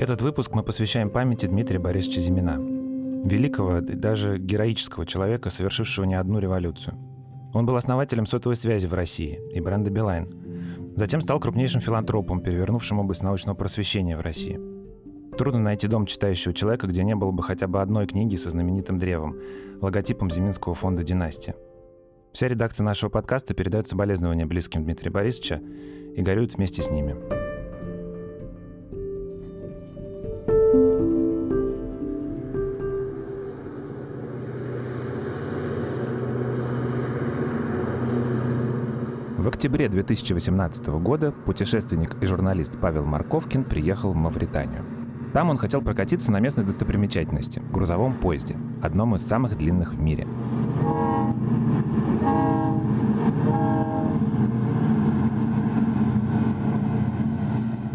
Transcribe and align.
Этот 0.00 0.22
выпуск 0.22 0.54
мы 0.54 0.62
посвящаем 0.62 1.10
памяти 1.10 1.44
Дмитрия 1.44 1.78
Борисовича 1.78 2.22
Зимина, 2.22 2.56
великого 3.22 3.80
и 3.80 3.94
даже 3.94 4.38
героического 4.38 5.04
человека, 5.04 5.50
совершившего 5.50 6.06
не 6.06 6.14
одну 6.14 6.38
революцию. 6.38 6.96
Он 7.52 7.66
был 7.66 7.76
основателем 7.76 8.24
сотовой 8.24 8.56
связи 8.56 8.86
в 8.86 8.94
России 8.94 9.38
и 9.52 9.60
бренда 9.60 9.90
Билайн. 9.90 10.94
Затем 10.96 11.20
стал 11.20 11.38
крупнейшим 11.38 11.82
филантропом, 11.82 12.40
перевернувшим 12.40 12.98
область 12.98 13.22
научного 13.22 13.54
просвещения 13.54 14.16
в 14.16 14.22
России. 14.22 14.58
Трудно 15.36 15.60
найти 15.60 15.86
дом 15.86 16.06
читающего 16.06 16.54
человека, 16.54 16.86
где 16.86 17.04
не 17.04 17.14
было 17.14 17.30
бы 17.30 17.42
хотя 17.42 17.66
бы 17.66 17.82
одной 17.82 18.06
книги 18.06 18.36
со 18.36 18.48
знаменитым 18.48 18.98
древом, 18.98 19.36
логотипом 19.82 20.30
Зиминского 20.30 20.74
фонда 20.74 21.02
«Династия». 21.02 21.56
Вся 22.32 22.48
редакция 22.48 22.84
нашего 22.84 23.10
подкаста 23.10 23.52
передает 23.52 23.86
соболезнования 23.86 24.46
близким 24.46 24.82
Дмитрия 24.82 25.10
Борисовича 25.10 25.60
и 26.16 26.22
горюет 26.22 26.54
вместе 26.54 26.80
с 26.80 26.88
ними. 26.88 27.39
Октябре 39.50 39.88
2018 39.88 40.86
года 41.02 41.32
путешественник 41.32 42.16
и 42.22 42.26
журналист 42.26 42.78
Павел 42.80 43.04
Марковкин 43.04 43.64
приехал 43.64 44.12
в 44.12 44.16
Мавританию. 44.16 44.84
Там 45.32 45.50
он 45.50 45.58
хотел 45.58 45.82
прокатиться 45.82 46.30
на 46.30 46.38
местной 46.38 46.64
достопримечательности– 46.64 47.60
грузовом 47.72 48.14
поезде, 48.14 48.56
одном 48.80 49.16
из 49.16 49.26
самых 49.26 49.58
длинных 49.58 49.92
в 49.92 50.00
мире. 50.00 50.26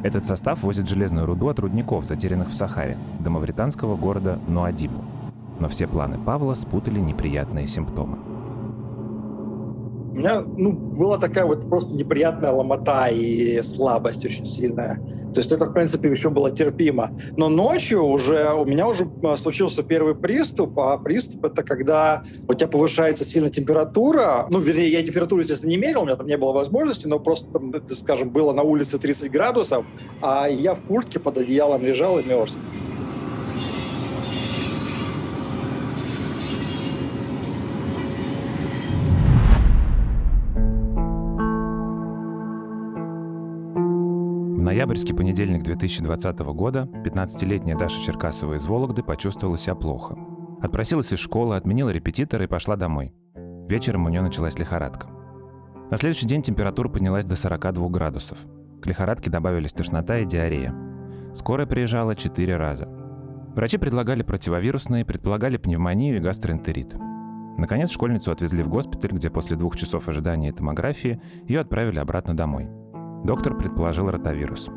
Этот 0.03 0.25
состав 0.25 0.61
возит 0.61 0.89
железную 0.89 1.25
руду 1.25 1.47
от 1.47 1.59
рудников, 1.59 2.05
затерянных 2.05 2.49
в 2.49 2.53
Сахаре, 2.53 2.97
до 3.19 3.29
мавританского 3.29 3.95
города 3.95 4.39
Нуадибу. 4.47 5.03
Но 5.59 5.69
все 5.69 5.87
планы 5.87 6.17
Павла 6.17 6.53
спутали 6.53 6.99
неприятные 6.99 7.65
симптомы– 7.65 8.17
у 10.15 10.17
меня 10.17 10.45
ну, 10.57 10.71
была 10.71 11.17
такая 11.17 11.45
вот 11.45 11.67
просто 11.69 11.93
неприятная 11.93 12.51
ломота 12.51 13.07
и 13.07 13.61
слабость 13.61 14.23
очень 14.23 14.45
сильная. 14.45 14.95
То 15.33 15.41
есть 15.41 15.51
это, 15.51 15.65
в 15.65 15.73
принципе, 15.73 16.09
еще 16.09 16.29
было 16.29 16.49
терпимо. 16.49 17.11
Но 17.35 17.49
ночью 17.49 18.01
уже 18.01 18.49
у 18.53 18.63
меня 18.63 18.87
уже 18.87 19.09
а, 19.23 19.35
случился 19.35 19.83
первый 19.83 20.15
приступ, 20.15 20.79
а 20.79 20.97
приступ— 20.97 21.43
это 21.47 21.63
когда 21.63 22.23
у 22.47 22.53
тебя 22.53 22.69
повышается 22.69 23.25
сильно 23.25 23.49
температура. 23.49 24.47
Ну, 24.51 24.59
вернее, 24.59 24.87
я 24.87 25.03
температуру, 25.03 25.41
естественно, 25.41 25.71
не 25.71 25.77
мерил, 25.77 26.03
у 26.03 26.05
меня 26.05 26.15
там 26.15 26.27
не 26.27 26.37
было 26.37 26.53
возможности, 26.53 27.07
но 27.07 27.19
просто, 27.19 27.51
там, 27.51 27.73
скажем, 27.89 28.29
было 28.29 28.53
на 28.53 28.63
улице 28.63 28.97
30 28.97 29.29
градусов, 29.29 29.85
а 30.21 30.47
я 30.47 30.75
в 30.75 30.81
куртке 30.85 31.19
под 31.19 31.39
одеялом 31.39 31.83
лежал 31.83 32.19
и 32.19 32.23
мерз. 32.23 32.57
Ноябрьский 44.85 45.15
понедельник 45.15 45.63
2020 45.63 46.39
года 46.53 46.87
15-летняя 47.03 47.75
Даша 47.75 47.99
Черкасова 48.03 48.53
из 48.53 48.67
Вологды 48.67 49.01
почувствовала 49.01 49.57
себя 49.57 49.73
плохо. 49.73 50.15
Отпросилась 50.61 51.11
из 51.11 51.17
школы, 51.17 51.55
отменила 51.55 51.89
репетитора 51.89 52.43
и 52.43 52.47
пошла 52.47 52.75
домой. 52.75 53.15
Вечером 53.67 54.05
у 54.05 54.09
нее 54.09 54.21
началась 54.21 54.59
лихорадка. 54.59 55.07
На 55.89 55.97
следующий 55.97 56.27
день 56.27 56.43
температура 56.43 56.87
поднялась 56.87 57.25
до 57.25 57.35
42 57.35 57.89
градусов. 57.89 58.37
К 58.79 58.85
лихорадке 58.85 59.31
добавились 59.31 59.73
тошнота 59.73 60.19
и 60.19 60.25
диарея. 60.25 60.75
Скорая 61.33 61.65
приезжала 61.65 62.15
4 62.15 62.55
раза. 62.55 62.87
Врачи 63.55 63.79
предлагали 63.79 64.21
противовирусные, 64.21 65.03
предполагали 65.03 65.57
пневмонию 65.57 66.17
и 66.17 66.19
гастроэнтерит. 66.19 66.93
Наконец 67.57 67.89
школьницу 67.89 68.31
отвезли 68.31 68.61
в 68.61 68.69
госпиталь, 68.69 69.13
где 69.13 69.31
после 69.31 69.57
двух 69.57 69.77
часов 69.77 70.07
ожидания 70.09 70.53
томографии 70.53 71.19
ее 71.47 71.61
отправили 71.61 71.97
обратно 71.97 72.37
домой– 72.37 72.69
Доктор 73.25 73.57
предположил 73.57 74.11
ротавирус. 74.11 74.69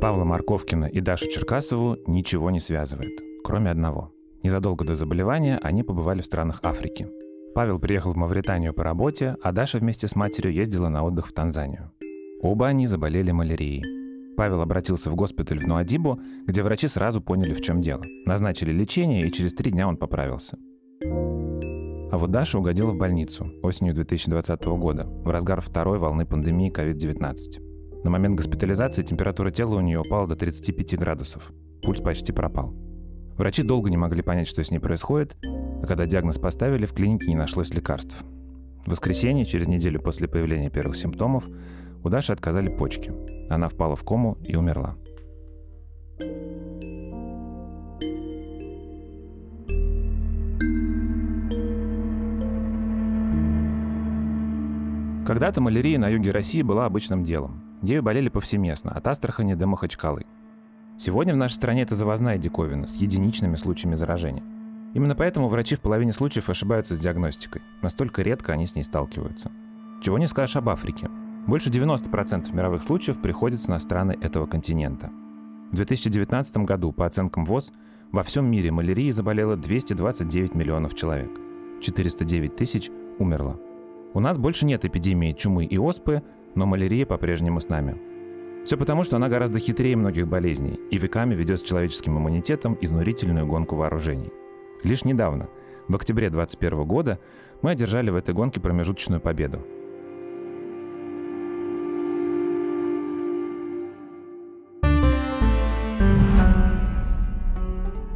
Павла 0.00 0.24
Марковкина 0.24 0.86
и 0.86 1.00
Дашу 1.00 1.30
Черкасову 1.30 1.98
ничего 2.08 2.50
не 2.50 2.58
связывает, 2.58 3.20
кроме 3.44 3.70
одного. 3.70 4.12
Незадолго 4.42 4.84
до 4.84 4.96
заболевания 4.96 5.60
они 5.62 5.84
побывали 5.84 6.20
в 6.20 6.26
странах 6.26 6.58
Африки. 6.64 7.06
Павел 7.54 7.78
приехал 7.78 8.10
в 8.10 8.16
Мавританию 8.16 8.74
по 8.74 8.82
работе, 8.82 9.36
а 9.40 9.52
Даша 9.52 9.78
вместе 9.78 10.08
с 10.08 10.16
матерью 10.16 10.52
ездила 10.52 10.88
на 10.88 11.04
отдых 11.04 11.28
в 11.28 11.32
Танзанию. 11.32 11.92
Оба 12.40 12.66
они 12.66 12.88
заболели 12.88 13.30
малярией. 13.30 13.84
Павел 14.36 14.62
обратился 14.62 15.12
в 15.12 15.14
госпиталь 15.14 15.60
в 15.60 15.68
Нуадибу, 15.68 16.20
где 16.48 16.64
врачи 16.64 16.88
сразу 16.88 17.20
поняли, 17.20 17.54
в 17.54 17.60
чем 17.60 17.80
дело. 17.82 18.02
Назначили 18.26 18.72
лечение, 18.72 19.22
и 19.22 19.30
через 19.30 19.54
три 19.54 19.70
дня 19.70 19.86
он 19.86 19.96
поправился. 19.96 20.58
А 22.12 22.18
вот 22.18 22.30
Даша 22.30 22.58
угодила 22.58 22.90
в 22.90 22.96
больницу 22.96 23.50
осенью 23.62 23.94
2020 23.94 24.62
года, 24.66 25.06
в 25.06 25.30
разгар 25.30 25.62
второй 25.62 25.98
волны 25.98 26.26
пандемии 26.26 26.70
COVID-19. 26.70 28.04
На 28.04 28.10
момент 28.10 28.36
госпитализации 28.36 29.02
температура 29.02 29.50
тела 29.50 29.76
у 29.76 29.80
нее 29.80 30.00
упала 30.00 30.26
до 30.26 30.36
35 30.36 30.98
градусов. 30.98 31.50
Пульс 31.82 32.02
почти 32.02 32.30
пропал. 32.32 32.74
Врачи 33.38 33.62
долго 33.62 33.88
не 33.88 33.96
могли 33.96 34.20
понять, 34.20 34.46
что 34.46 34.62
с 34.62 34.70
ней 34.70 34.78
происходит, 34.78 35.38
а 35.42 35.86
когда 35.86 36.04
диагноз 36.04 36.38
поставили, 36.38 36.84
в 36.84 36.92
клинике 36.92 37.28
не 37.28 37.34
нашлось 37.34 37.72
лекарств. 37.72 38.22
В 38.84 38.90
воскресенье, 38.90 39.46
через 39.46 39.66
неделю 39.66 39.98
после 39.98 40.28
появления 40.28 40.68
первых 40.68 40.98
симптомов, 40.98 41.48
у 42.04 42.10
Даши 42.10 42.34
отказали 42.34 42.68
почки. 42.68 43.10
Она 43.48 43.70
впала 43.70 43.96
в 43.96 44.04
кому 44.04 44.36
и 44.44 44.54
умерла. 44.54 44.96
Когда-то 55.24 55.60
малярия 55.60 56.00
на 56.00 56.08
юге 56.08 56.32
России 56.32 56.62
была 56.62 56.84
обычным 56.84 57.22
делом. 57.22 57.62
Ею 57.80 58.02
болели 58.02 58.28
повсеместно, 58.28 58.90
от 58.90 59.06
Астрахани 59.06 59.54
до 59.54 59.68
Махачкалы. 59.68 60.26
Сегодня 60.98 61.32
в 61.32 61.36
нашей 61.36 61.54
стране 61.54 61.82
это 61.82 61.94
завозная 61.94 62.38
диковина 62.38 62.88
с 62.88 62.96
единичными 62.96 63.54
случаями 63.54 63.94
заражения. 63.94 64.42
Именно 64.94 65.14
поэтому 65.14 65.46
врачи 65.46 65.76
в 65.76 65.80
половине 65.80 66.12
случаев 66.12 66.50
ошибаются 66.50 66.96
с 66.96 67.00
диагностикой. 67.00 67.62
Настолько 67.82 68.22
редко 68.22 68.52
они 68.52 68.66
с 68.66 68.74
ней 68.74 68.82
сталкиваются. 68.82 69.52
Чего 70.02 70.18
не 70.18 70.26
скажешь 70.26 70.56
об 70.56 70.68
Африке. 70.68 71.08
Больше 71.46 71.70
90% 71.70 72.52
мировых 72.52 72.82
случаев 72.82 73.22
приходится 73.22 73.70
на 73.70 73.78
страны 73.78 74.18
этого 74.20 74.46
континента. 74.46 75.10
В 75.70 75.76
2019 75.76 76.56
году, 76.58 76.90
по 76.90 77.06
оценкам 77.06 77.44
ВОЗ, 77.44 77.72
во 78.10 78.24
всем 78.24 78.50
мире 78.50 78.72
малярией 78.72 79.12
заболело 79.12 79.56
229 79.56 80.56
миллионов 80.56 80.96
человек. 80.96 81.30
409 81.80 82.56
тысяч 82.56 82.90
умерло. 83.20 83.58
У 84.14 84.20
нас 84.20 84.36
больше 84.36 84.66
нет 84.66 84.84
эпидемии 84.84 85.32
чумы 85.32 85.64
и 85.64 85.78
оспы, 85.78 86.22
но 86.54 86.66
малярия 86.66 87.06
по-прежнему 87.06 87.60
с 87.60 87.68
нами. 87.68 87.96
Все 88.64 88.76
потому, 88.76 89.04
что 89.04 89.16
она 89.16 89.30
гораздо 89.30 89.58
хитрее 89.58 89.96
многих 89.96 90.28
болезней 90.28 90.78
и 90.90 90.98
веками 90.98 91.34
ведет 91.34 91.60
с 91.60 91.62
человеческим 91.62 92.18
иммунитетом 92.18 92.76
изнурительную 92.80 93.46
гонку 93.46 93.74
вооружений. 93.74 94.30
Лишь 94.84 95.06
недавно, 95.06 95.48
в 95.88 95.96
октябре 95.96 96.28
2021 96.28 96.84
года, 96.84 97.18
мы 97.62 97.70
одержали 97.70 98.10
в 98.10 98.16
этой 98.16 98.34
гонке 98.34 98.60
промежуточную 98.60 99.20
победу. 99.20 99.60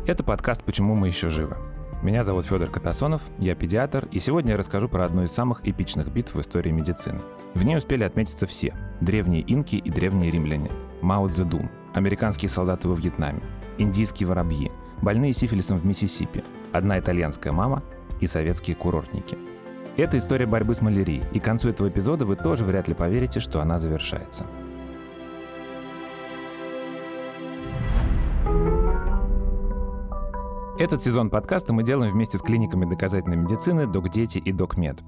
Это 0.07 0.23
подкаст 0.23 0.63
«Почему 0.63 0.95
мы 0.95 1.09
еще 1.09 1.31
живы». 1.31 1.57
Меня 2.07 2.23
зовут 2.23 2.47
Федор 2.47 2.71
Катасонов, 2.71 3.21
я 3.41 3.57
педиатр, 3.57 4.07
и 4.13 4.21
сегодня 4.21 4.53
я 4.53 4.57
расскажу 4.57 4.89
про 4.89 5.07
одну 5.07 5.25
из 5.25 5.33
самых 5.33 5.67
эпичных 5.67 6.07
битв 6.13 6.37
в 6.37 6.41
истории 6.41 6.71
медицины. 6.71 7.19
В 7.55 7.65
ней 7.65 7.77
успели 7.77 8.05
отметиться 8.05 8.47
все– 8.47 8.77
древние 9.01 9.43
инки 9.43 9.75
и 9.75 9.91
древние 9.91 10.31
римляне, 10.31 10.71
Мао 11.03 11.27
Цзэдун, 11.27 11.69
американские 11.95 12.49
солдаты 12.49 12.87
во 12.87 12.95
Вьетнаме, 12.95 13.43
индийские 13.79 14.29
воробьи, 14.29 14.71
больные 15.03 15.33
сифилисом 15.33 15.79
в 15.79 15.85
Миссисипи, 15.85 16.45
одна 16.73 17.01
итальянская 17.01 17.53
мама 17.53 17.83
и 18.21 18.29
советские 18.29 18.77
курортники. 18.77 19.37
Это 19.97 20.17
история 20.17 20.47
борьбы 20.47 20.77
с 20.77 20.81
малярией, 20.81 21.25
и 21.33 21.41
к 21.41 21.45
концу 21.45 21.71
этого 21.71 21.89
эпизода 21.89 22.25
вы 22.25 22.37
тоже 22.37 22.65
вряд 22.65 22.87
ли 22.87 22.95
поверите, 22.95 23.41
что 23.41 23.61
она 23.61 23.81
завершается. 23.81 24.47
Этот 30.79 31.03
сезон 31.03 31.31
подкаста 31.31 31.73
мы 31.73 31.83
делаем 31.83 32.13
вместе 32.13 32.37
с 32.37 32.43
клиниками 32.43 32.85
доказательной 32.85 33.39
медицины 33.39 33.87
«Док-Дети» 33.87 34.37
и 34.37 34.53
«Док-Мед». 34.53 34.99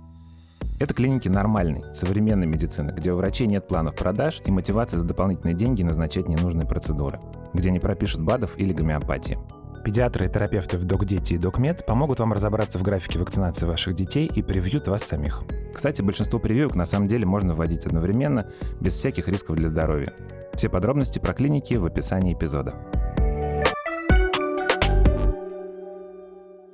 Это 0.81 0.95
клиники 0.95 1.29
нормальной, 1.29 1.85
современной 1.95 2.47
медицины, 2.47 2.91
где 2.91 3.13
у 3.13 3.17
врачей 3.17 3.47
нет 3.47 3.69
планов 3.69 3.95
продаж 3.95 4.41
и 4.47 4.51
мотивации 4.51 4.97
за 4.97 5.05
дополнительные 5.05 5.55
деньги 5.55 5.83
назначать 5.83 6.27
ненужные 6.27 6.67
процедуры, 6.67 7.21
где 7.53 7.71
не 7.71 7.81
пропишут 7.81 8.23
БАДов 8.23 8.59
или 8.59 8.73
гомеопатии. 8.73 9.39
Педиатры 9.85 10.27
и 10.27 10.33
терапевты 10.33 10.79
в 10.79 10.87
«Док-Дети» 10.87 11.35
и 11.35 11.39
«Док-Мед» 11.39 11.85
помогут 11.85 12.19
вам 12.19 12.33
разобраться 12.33 12.79
в 12.79 12.83
графике 12.83 13.19
вакцинации 13.19 13.67
ваших 13.67 13.95
детей 13.95 14.27
и 14.27 14.41
привьют 14.41 14.89
вас 14.89 15.03
самих. 15.03 15.43
Кстати, 15.75 16.01
большинство 16.01 16.39
прививок 16.39 16.77
на 16.77 16.87
самом 16.87 17.09
деле 17.09 17.27
можно 17.27 17.55
вводить 17.55 17.85
одновременно, 17.85 18.51
без 18.81 18.95
всяких 18.95 19.29
рисков 19.29 19.57
для 19.57 19.69
здоровья. 19.69 20.15
Все 20.55 20.71
подробности 20.71 21.19
про 21.19 21.35
клиники 21.35 21.75
в 21.75 21.85
описании 21.85 22.33
эпизода. 22.33 22.75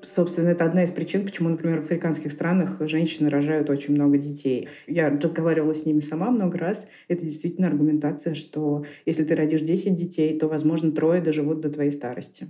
Собственно, 0.05 0.49
это 0.51 0.65
одна 0.65 0.85
из 0.85 0.91
причин, 0.91 1.25
почему, 1.25 1.49
например, 1.49 1.81
в 1.81 1.85
африканских 1.85 2.33
странах 2.33 2.77
женщины 2.81 3.31
рожают 3.31 3.71
очень 3.71 3.95
много 3.95 4.19
детей. 4.19 4.69
Я 4.87 5.11
разговаривала 5.11 5.75
с 5.75 5.87
ними 5.87 6.01
сама 6.01 6.31
много 6.31 6.59
раз. 6.59 6.87
Это 7.09 7.23
действительно 7.23 7.69
аргументация, 7.69 8.35
что 8.35 8.85
если 9.07 9.25
ты 9.25 9.35
родишь 9.35 9.63
10 9.63 9.95
детей, 9.95 10.39
то, 10.39 10.49
возможно, 10.49 10.93
трое 10.93 11.21
доживут 11.21 11.61
до 11.61 11.71
твоей 11.71 11.91
старости. 11.91 12.49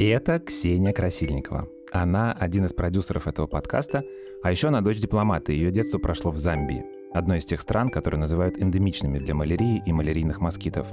Это 0.00 0.38
Ксения 0.38 0.92
Красильникова. 0.92 1.68
Она 1.90 2.32
один 2.32 2.64
из 2.64 2.72
продюсеров 2.72 3.26
этого 3.26 3.46
подкаста, 3.46 4.04
а 4.42 4.50
еще 4.50 4.68
она 4.68 4.80
дочь 4.80 5.00
дипломата, 5.00 5.52
ее 5.52 5.70
детство 5.70 5.98
прошло 5.98 6.30
в 6.30 6.38
Замбии, 6.38 6.84
одной 7.12 7.38
из 7.38 7.46
тех 7.46 7.60
стран, 7.60 7.88
которые 7.88 8.20
называют 8.20 8.58
эндемичными 8.58 9.18
для 9.18 9.34
малярии 9.34 9.82
и 9.84 9.92
малярийных 9.92 10.40
москитов. 10.40 10.86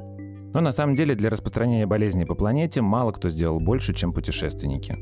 Но 0.53 0.61
на 0.61 0.71
самом 0.71 0.95
деле 0.95 1.15
для 1.15 1.29
распространения 1.29 1.85
болезней 1.85 2.25
по 2.25 2.35
планете 2.35 2.81
мало 2.81 3.11
кто 3.11 3.29
сделал 3.29 3.59
больше, 3.59 3.93
чем 3.93 4.13
путешественники. 4.13 4.95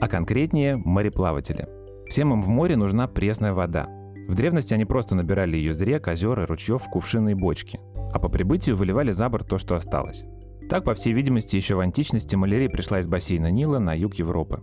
А 0.00 0.08
конкретнее 0.08 0.76
мореплаватели. 0.76 1.68
Всем 2.08 2.32
им 2.32 2.42
в 2.42 2.48
море 2.48 2.76
нужна 2.76 3.06
пресная 3.06 3.52
вода. 3.52 3.88
В 4.28 4.34
древности 4.34 4.74
они 4.74 4.84
просто 4.84 5.14
набирали 5.14 5.56
ее 5.56 5.72
из 5.72 5.80
рек, 5.82 6.08
озер 6.08 6.40
и 6.40 6.46
ручьев 6.46 6.82
в 6.82 6.90
кувшины 6.90 7.32
и 7.32 7.34
бочки, 7.34 7.78
а 8.12 8.18
по 8.18 8.28
прибытию 8.28 8.76
выливали 8.76 9.12
за 9.12 9.28
борт 9.28 9.48
то, 9.48 9.58
что 9.58 9.74
осталось. 9.74 10.24
Так, 10.68 10.84
по 10.84 10.94
всей 10.94 11.12
видимости, 11.12 11.56
еще 11.56 11.74
в 11.74 11.80
античности 11.80 12.36
малярия 12.36 12.70
пришла 12.70 13.00
из 13.00 13.06
бассейна 13.06 13.50
Нила 13.50 13.78
на 13.78 13.94
юг 13.94 14.14
Европы. 14.14 14.62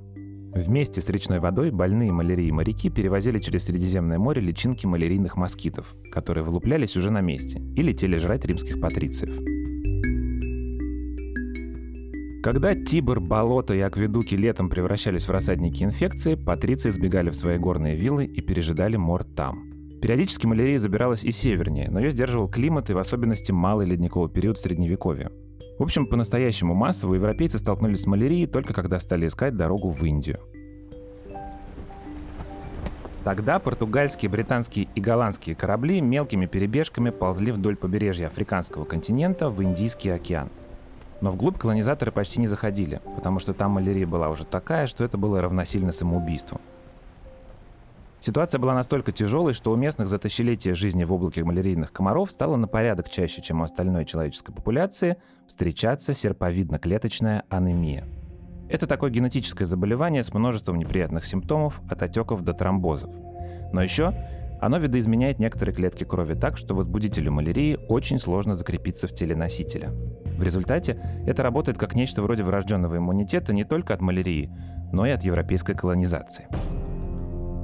Вместе 0.53 0.99
с 0.99 1.09
речной 1.09 1.39
водой 1.39 1.71
больные 1.71 2.11
малярией 2.11 2.51
моряки 2.51 2.89
перевозили 2.89 3.39
через 3.39 3.65
Средиземное 3.65 4.19
море 4.19 4.41
личинки 4.41 4.85
малярийных 4.85 5.37
москитов, 5.37 5.95
которые 6.11 6.43
вылуплялись 6.43 6.97
уже 6.97 7.09
на 7.09 7.21
месте 7.21 7.61
и 7.77 7.81
летели 7.81 8.17
жрать 8.17 8.43
римских 8.43 8.81
патрициев. 8.81 9.33
Когда 12.43 12.75
Тибр, 12.75 13.21
болото 13.21 13.73
и 13.75 13.79
акведуки 13.79 14.35
летом 14.35 14.69
превращались 14.69 15.27
в 15.27 15.31
рассадники 15.31 15.83
инфекции, 15.83 16.35
патриции 16.35 16.89
сбегали 16.89 17.29
в 17.29 17.35
свои 17.35 17.57
горные 17.57 17.95
виллы 17.95 18.25
и 18.25 18.41
пережидали 18.41 18.97
мор 18.97 19.23
там. 19.23 19.71
Периодически 20.01 20.47
малярия 20.47 20.79
забиралась 20.79 21.23
и 21.23 21.31
севернее, 21.31 21.89
но 21.89 21.99
ее 21.99 22.11
сдерживал 22.11 22.49
климат 22.49 22.89
и 22.89 22.93
в 22.93 22.99
особенности 22.99 23.53
малый 23.53 23.87
ледниковый 23.87 24.29
период 24.29 24.57
в 24.57 24.61
Средневековье. 24.61 25.31
В 25.81 25.83
общем, 25.83 26.05
по-настоящему 26.05 26.75
массово 26.75 27.15
европейцы 27.15 27.57
столкнулись 27.57 28.01
с 28.01 28.05
малярией 28.05 28.45
только 28.45 28.71
когда 28.71 28.99
стали 28.99 29.25
искать 29.25 29.57
дорогу 29.57 29.89
в 29.89 30.03
Индию. 30.05 30.39
Тогда 33.23 33.57
португальские, 33.57 34.29
британские 34.29 34.89
и 34.93 35.01
голландские 35.01 35.55
корабли 35.55 35.99
мелкими 35.99 36.45
перебежками 36.45 37.09
ползли 37.09 37.51
вдоль 37.51 37.77
побережья 37.77 38.27
африканского 38.27 38.85
континента 38.85 39.49
в 39.49 39.63
Индийский 39.63 40.11
океан– 40.11 40.49
но 41.21 41.31
вглубь 41.31 41.57
колонизаторы 41.57 42.11
почти 42.11 42.41
не 42.41 42.47
заходили, 42.47 42.99
потому 43.15 43.39
что 43.39 43.53
там 43.53 43.71
малярия 43.71 44.07
была 44.07 44.29
уже 44.29 44.43
такая, 44.43 44.87
что 44.87 45.05
это 45.05 45.17
было 45.17 45.41
равносильно 45.41 45.91
самоубийству. 45.91 46.59
Ситуация 48.21 48.59
была 48.59 48.75
настолько 48.75 49.11
тяжелой, 49.11 49.53
что 49.53 49.71
у 49.71 49.75
местных 49.75 50.07
за 50.07 50.19
тысячелетия 50.19 50.75
жизни 50.75 51.03
в 51.05 51.11
облаке 51.11 51.43
малярийных 51.43 51.91
комаров 51.91 52.31
стало 52.31 52.55
на 52.55 52.67
порядок 52.67 53.09
чаще, 53.09 53.41
чем 53.41 53.61
у 53.61 53.63
остальной 53.63 54.05
человеческой 54.05 54.53
популяции, 54.53 55.17
встречаться 55.47 56.11
серповидно-клеточная 56.11 57.41
анемия. 57.49 58.05
Это 58.69 58.85
такое 58.85 59.09
генетическое 59.09 59.65
заболевание 59.65 60.21
с 60.21 60.31
множеством 60.35 60.77
неприятных 60.77 61.25
симптомов 61.25 61.81
от 61.89 62.03
отеков 62.03 62.43
до 62.43 62.53
тромбозов. 62.53 63.09
Но 63.73 63.81
еще 63.81 64.13
оно 64.61 64.77
видоизменяет 64.77 65.39
некоторые 65.39 65.73
клетки 65.73 66.03
крови 66.03 66.35
так, 66.35 66.57
что 66.57 66.75
возбудителю 66.75 67.31
малярии 67.31 67.79
очень 67.89 68.19
сложно 68.19 68.53
закрепиться 68.53 69.07
в 69.07 69.15
теле 69.15 69.35
носителя. 69.35 69.89
В 70.37 70.43
результате 70.43 71.01
это 71.25 71.41
работает 71.41 71.79
как 71.79 71.95
нечто 71.95 72.21
вроде 72.21 72.43
врожденного 72.43 72.97
иммунитета 72.97 73.51
не 73.51 73.63
только 73.63 73.95
от 73.95 74.01
малярии, 74.01 74.51
но 74.93 75.07
и 75.07 75.09
от 75.09 75.23
европейской 75.23 75.73
колонизации. 75.73 76.47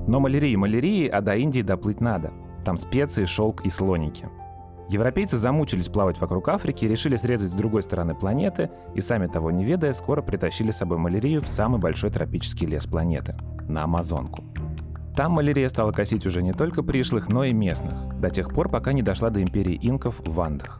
Но 0.08 0.20
малярии 0.20 0.56
малярии, 0.56 1.08
а 1.08 1.22
до 1.22 1.36
Индии 1.36 1.62
доплыть 1.62 2.02
надо. 2.02 2.32
Там 2.64 2.78
специи, 2.78 3.26
шелк 3.26 3.66
и 3.66 3.70
слоники. 3.70 4.28
Европейцы 4.90 5.36
замучились 5.36 5.90
плавать 5.90 6.20
вокруг 6.20 6.48
Африки, 6.48 6.86
решили 6.86 7.18
срезать 7.18 7.52
с 7.52 7.56
другой 7.56 7.84
стороны 7.84 8.16
планеты 8.16 8.72
и, 8.96 9.02
сами 9.02 9.28
того 9.28 9.52
не 9.52 9.66
ведая, 9.66 9.92
скоро 9.92 10.22
притащили 10.22 10.72
с 10.72 10.78
собой 10.78 10.98
малярию 10.98 11.42
в 11.42 11.50
самый 11.50 11.80
большой 11.80 12.10
тропический 12.10 12.68
лес 12.68 12.86
планеты– 12.86 13.36
на 13.68 13.84
Амазонку. 13.84 14.44
Там 15.18 15.34
малярия 15.34 15.68
стала 15.68 15.92
косить 15.92 16.26
уже 16.26 16.42
не 16.42 16.54
только 16.54 16.84
пришлых, 16.84 17.28
но 17.28 17.44
и 17.44 17.52
местных, 17.52 18.20
до 18.20 18.30
тех 18.30 18.54
пор, 18.54 18.70
пока 18.70 18.94
не 18.94 19.02
дошла 19.02 19.30
до 19.30 19.42
империи 19.42 19.78
инков 19.82 20.22
в 20.26 20.40
Андах. 20.40 20.80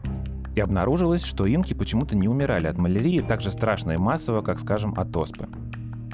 И 0.54 0.60
обнаружилось, 0.60 1.24
что 1.24 1.44
инки 1.44 1.74
почему-то 1.74 2.16
не 2.16 2.28
умирали 2.28 2.66
от 2.66 2.78
малярии 2.78 3.20
так 3.20 3.40
же 3.42 3.50
страшно 3.50 3.92
и 3.92 3.96
массово, 3.98 4.40
как, 4.40 4.58
скажем, 4.58 4.94
от 4.96 5.14
оспы. 5.16 5.48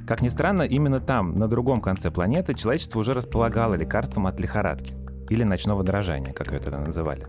Как 0.06 0.20
ни 0.20 0.28
странно, 0.28 0.62
именно 0.62 1.00
там, 1.00 1.38
на 1.38 1.48
другом 1.48 1.80
конце 1.80 2.10
планеты, 2.10 2.52
человечество 2.52 2.98
уже 2.98 3.14
располагало 3.14 3.74
лекарством 3.74 4.26
от 4.26 4.38
лихорадки, 4.38 4.94
или 5.30 5.44
ночного 5.44 5.82
дрожания, 5.82 6.34
как 6.34 6.52
ее 6.52 6.60
тогда 6.60 6.78
называли. 6.78 7.26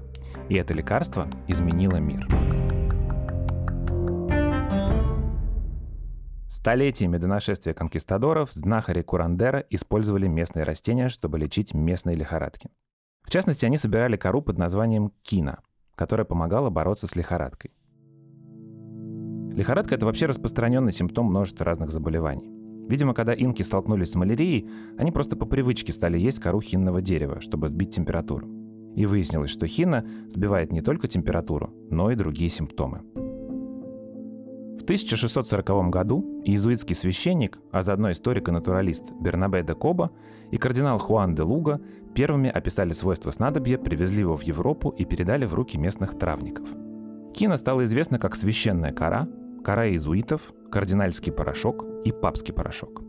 И 0.50 0.56
это 0.56 0.74
лекарство 0.74 1.30
изменило 1.48 1.96
мир. 1.98 2.28
Столетиями 6.50 7.18
до 7.18 7.28
нашествия 7.28 7.74
конкистадоров 7.74 8.52
знахари 8.52 9.04
Курандера 9.04 9.64
использовали 9.70 10.28
местные 10.28 10.66
растения, 10.66 11.08
чтобы 11.08 11.40
лечить 11.40 11.74
местные 11.74 12.18
лихорадки. 12.18 12.70
В 13.24 13.30
частности, 13.30 13.66
они 13.66 13.78
собирали 13.78 14.18
кору 14.18 14.42
под 14.42 14.58
названием 14.58 15.14
кина, 15.22 15.60
которая 15.96 16.26
помогала 16.26 16.70
бороться 16.70 17.08
с 17.08 17.16
лихорадкой. 17.16 17.72
Лихорадка– 19.54 19.96
это 19.96 20.06
вообще 20.06 20.26
распространенный 20.26 20.92
симптом 20.92 21.28
множества 21.28 21.66
разных 21.66 21.92
заболеваний. 21.92 22.55
Видимо, 22.88 23.14
когда 23.14 23.34
инки 23.34 23.64
столкнулись 23.64 24.12
с 24.12 24.16
малярией, 24.16 24.70
они 24.98 25.12
просто 25.12 25.36
по 25.36 25.46
привычке 25.46 25.92
стали 25.92 26.20
есть 26.20 26.40
кору 26.40 26.62
хинного 26.62 27.02
дерева, 27.02 27.42
чтобы 27.42 27.68
сбить 27.68 27.92
температуру. 27.92 28.48
И 28.96 29.06
выяснилось, 29.06 29.50
что 29.50 29.68
хина 29.68 30.06
сбивает 30.30 30.72
не 30.72 30.82
только 30.82 31.08
температуру, 31.08 31.74
но 31.90 32.12
и 32.12 32.16
другие 32.16 32.50
симптомы. 32.50 33.02
В 34.80 34.84
1640 34.86 35.90
году 35.90 36.42
иезуитский 36.46 36.96
священник, 36.96 37.58
а 37.72 37.82
заодно 37.82 38.12
историк 38.12 38.50
и 38.50 38.52
натуралист 38.52 39.14
Бернабе 39.20 39.64
де 39.64 39.74
Коба 39.74 40.12
и 40.52 40.58
кардинал 40.58 41.00
Хуан 41.00 41.34
де 41.34 41.42
Луга 41.42 41.82
первыми 42.14 42.50
описали 42.50 42.94
свойства 42.94 43.32
снадобья, 43.32 43.80
привезли 43.80 44.20
его 44.20 44.38
в 44.38 44.44
Европу 44.44 44.90
и 44.90 45.04
передали 45.04 45.46
в 45.46 45.56
руки 45.56 45.78
местных 45.80 46.18
травников. 46.20 46.70
Кина 47.34 47.58
стала 47.58 47.84
известна 47.84 48.20
как 48.20 48.36
священная 48.36 48.94
кора, 48.94 49.28
кора 49.66 49.90
иезуитов, 49.90 50.54
кардинальский 50.72 51.34
порошок 51.34 51.84
и 52.06 52.12
папский 52.12 52.54
порошок. 52.54 53.02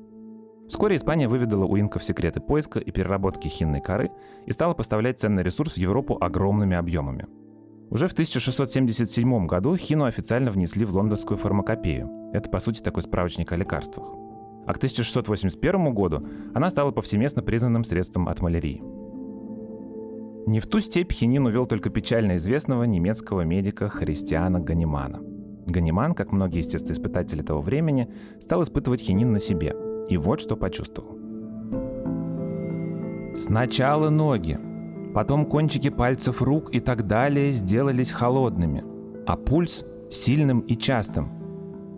Вскоре 0.69 0.97
Испания 0.97 1.29
выведала 1.29 1.65
у 1.65 1.79
инков 1.79 2.03
секреты 2.03 2.41
поиска 2.41 2.81
и 2.81 2.91
переработки 2.91 3.47
хинной 3.47 3.81
коры 3.81 4.11
и 4.47 4.53
стала 4.53 4.75
поставлять 4.75 5.21
ценный 5.21 5.45
ресурс 5.45 5.75
в 5.75 5.79
Европу 5.79 6.17
огромными 6.21 6.75
объемами– 6.75 7.27
уже 7.91 8.09
в 8.09 8.13
1677 8.13 9.47
году 9.47 9.77
хину 9.77 10.05
официально 10.07 10.51
внесли 10.51 10.85
в 10.85 10.95
лондонскую 10.95 11.39
фармакопею. 11.39 12.31
Это, 12.33 12.51
по 12.51 12.59
сути, 12.59 12.83
такой 12.83 13.03
справочник 13.03 13.53
о 13.53 13.57
лекарствах. 13.57 14.09
А 14.67 14.73
к 14.73 14.79
1681 14.79 15.95
году 15.95 16.27
она 16.53 16.69
стала 16.71 16.91
повсеместно 16.91 17.43
признанным 17.43 17.85
средством 17.85 18.29
от 18.29 18.41
малярии. 18.41 18.83
Не 20.49 20.61
в 20.61 20.67
ту 20.67 20.81
степь 20.81 21.13
хинин 21.13 21.47
увел 21.47 21.67
только 21.67 21.91
печально 21.91 22.37
известного 22.37 22.85
немецкого 22.85 23.43
медика 23.43 23.89
Христиана 23.89 24.61
Ганимана. 24.61 25.21
Ганиман, 25.67 26.15
как 26.15 26.33
многие 26.33 26.59
естествоиспытатели 26.59 27.43
того 27.43 27.61
времени, 27.61 28.09
стал 28.41 28.63
испытывать 28.63 29.01
хинин 29.01 29.33
на 29.33 29.39
себе. 29.39 29.75
И 30.09 30.17
вот 30.17 30.41
что 30.41 30.57
почувствовал. 30.57 31.19
Сначала 33.35 34.09
ноги, 34.09 34.59
Потом 35.17 35.47
кончики 35.47 35.89
пальцев 35.89 36.43
рук 36.43 36.75
и 36.75 36.79
так 36.79 37.07
далее 37.07 37.51
сделались 37.51 38.13
холодными, 38.13 38.85
а 39.27 39.39
пульс– 39.39 39.83
сильным 40.11 40.61
и 40.61 40.77
частым. 40.77 41.31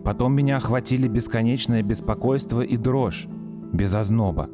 Потом 0.05 0.33
меня 0.33 0.55
охватили 0.55 1.09
бесконечное 1.09 1.83
беспокойство 1.83 2.61
и 2.61 2.77
дрожь, 2.77 3.27
без 3.73 3.93
озноба. 3.93 4.49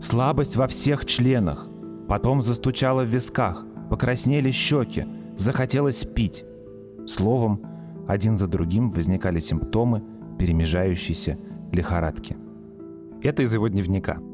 Слабость 0.00 0.56
во 0.56 0.66
всех 0.66 1.04
членах. 1.04 1.68
Потом 2.08 2.40
застучало 2.40 3.02
в 3.02 3.08
висках, 3.08 3.66
покраснели 3.90 4.50
щеки, 4.50 5.04
захотелось 5.36 6.06
пить. 6.06 6.46
Словом, 7.06 7.60
один 8.06 8.36
за 8.36 8.46
другим 8.46 8.90
возникали 8.90 9.38
симптомы 9.38 10.02
перемежающейся 10.38 11.38
лихорадки. 11.72 12.36
Это 13.22 13.42
из 13.42 13.52
его 13.52 13.68
дневника– 13.68 14.18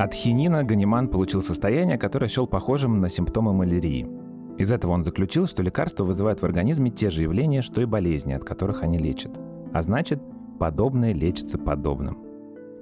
от 0.00 0.14
хинина 0.14 0.64
Ганиман 0.64 1.08
получил 1.08 1.42
состояние, 1.42 1.98
которое 1.98 2.26
счел 2.26 2.46
похожим 2.46 3.02
на 3.02 3.10
симптомы 3.10 3.52
малярии. 3.52 4.08
Из 4.56 4.72
этого 4.72 4.92
он 4.92 5.04
заключил, 5.04 5.46
что 5.46 5.62
лекарства 5.62 6.04
вызывают 6.04 6.40
в 6.40 6.44
организме 6.44 6.90
те 6.90 7.10
же 7.10 7.24
явления, 7.24 7.60
что 7.60 7.82
и 7.82 7.84
болезни, 7.84 8.32
от 8.32 8.42
которых 8.42 8.82
они 8.82 8.96
лечат. 8.96 9.38
А 9.74 9.82
значит, 9.82 10.18
подобное 10.58 11.12
лечится 11.12 11.58
подобным. 11.58 12.16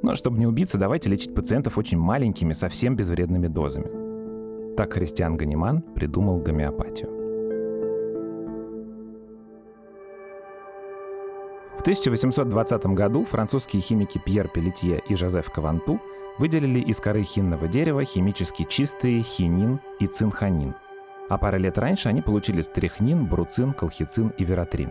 Но 0.01 0.15
чтобы 0.15 0.39
не 0.39 0.47
убиться, 0.47 0.79
давайте 0.79 1.11
лечить 1.11 1.35
пациентов 1.35 1.77
очень 1.77 1.99
маленькими, 1.99 2.53
совсем 2.53 2.95
безвредными 2.95 3.49
дозами. 3.49 4.77
Так 4.77 4.93
Христиан 4.93 5.37
Ганиман 5.37 5.83
придумал 5.83 6.39
гомеопатию. 6.39 7.18
В 11.79 11.81
1820 11.81 12.87
году 12.87 13.25
французские 13.25 13.81
химики 13.81 14.19
Пьер 14.19 14.49
Пелетье 14.49 15.01
и 15.09 15.15
Жозеф 15.15 15.49
Каванту 15.53 16.01
выделили 16.37 16.81
из 16.81 16.99
коры 16.99 17.23
хинного 17.23 17.69
дерева 17.69 18.05
химически 18.05 18.67
чистые 18.69 19.23
хинин 19.23 19.79
и 20.01 20.09
цинханин. 20.09 20.75
А 21.29 21.39
пару 21.39 21.57
лет 21.57 21.79
раньше 21.79 22.09
они 22.09 22.21
получили 22.21 22.63
стрихнин, 22.63 23.27
бруцин, 23.27 23.73
колхицин 23.73 24.31
и 24.37 24.45
вератрин. 24.45 24.91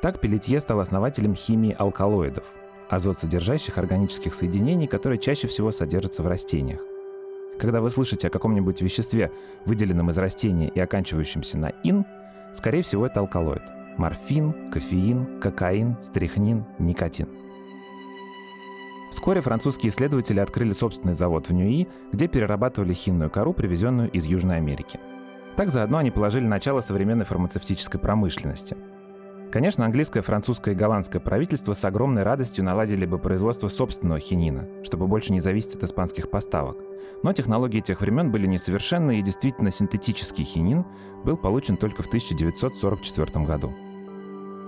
Так 0.00 0.20
Пелетье 0.20 0.60
стал 0.60 0.78
основателем 0.78 1.34
химии 1.34 1.74
алкалоидов, 1.76 2.44
азот 2.88 3.18
содержащих 3.18 3.76
органических 3.76 4.32
соединений, 4.32 4.86
которые 4.86 5.18
чаще 5.18 5.48
всего 5.48 5.72
содержатся 5.72 6.22
в 6.22 6.28
растениях. 6.28 6.82
Когда 7.58 7.80
вы 7.80 7.90
слышите 7.90 8.28
о 8.28 8.30
каком-нибудь 8.30 8.80
веществе, 8.80 9.32
выделенном 9.66 10.10
из 10.10 10.18
растения 10.18 10.68
и 10.68 10.78
оканчивающемся 10.78 11.58
на 11.58 11.70
«ин», 11.82 12.06
скорее 12.54 12.82
всего, 12.82 13.06
это 13.06 13.18
алкалоид– 13.18 13.62
морфин, 13.98 14.70
кофеин, 14.70 15.40
кокаин, 15.40 15.96
стрихнин, 16.00 16.64
никотин. 16.78 17.28
Вскоре 19.10 19.42
французские 19.42 19.90
исследователи 19.90 20.40
открыли 20.40 20.72
собственный 20.72 21.14
завод 21.14 21.48
в 21.48 21.52
Ньюи, 21.52 21.86
где 22.12 22.28
перерабатывали 22.28 22.94
хинную 22.94 23.30
кору, 23.30 23.52
привезенную 23.52 24.10
из 24.10 24.24
Южной 24.24 24.56
Америки. 24.56 24.98
Так 25.56 25.68
заодно 25.68 25.98
они 25.98 26.10
положили 26.10 26.46
начало 26.46 26.80
современной 26.80 27.26
фармацевтической 27.26 28.00
промышленности. 28.00 28.76
Конечно, 29.52 29.84
английское, 29.84 30.22
французское 30.22 30.74
и 30.74 30.78
голландское 30.78 31.20
правительство 31.20 31.74
с 31.74 31.84
огромной 31.84 32.22
радостью 32.22 32.64
наладили 32.64 33.04
бы 33.04 33.18
производство 33.18 33.68
собственного 33.68 34.18
хинина, 34.18 34.66
чтобы 34.82 35.06
больше 35.06 35.34
не 35.34 35.40
зависеть 35.40 35.74
от 35.74 35.82
испанских 35.82 36.30
поставок. 36.30 36.78
Но 37.22 37.34
технологии 37.34 37.80
тех 37.80 38.00
времен 38.00 38.32
были 38.32 38.46
несовершенны, 38.46 39.18
и 39.18 39.22
действительно 39.22 39.70
синтетический 39.70 40.44
хинин 40.44 40.86
был 41.26 41.36
получен 41.36 41.76
только 41.76 42.02
в 42.02 42.06
1944 42.06 43.44
году. 43.44 43.74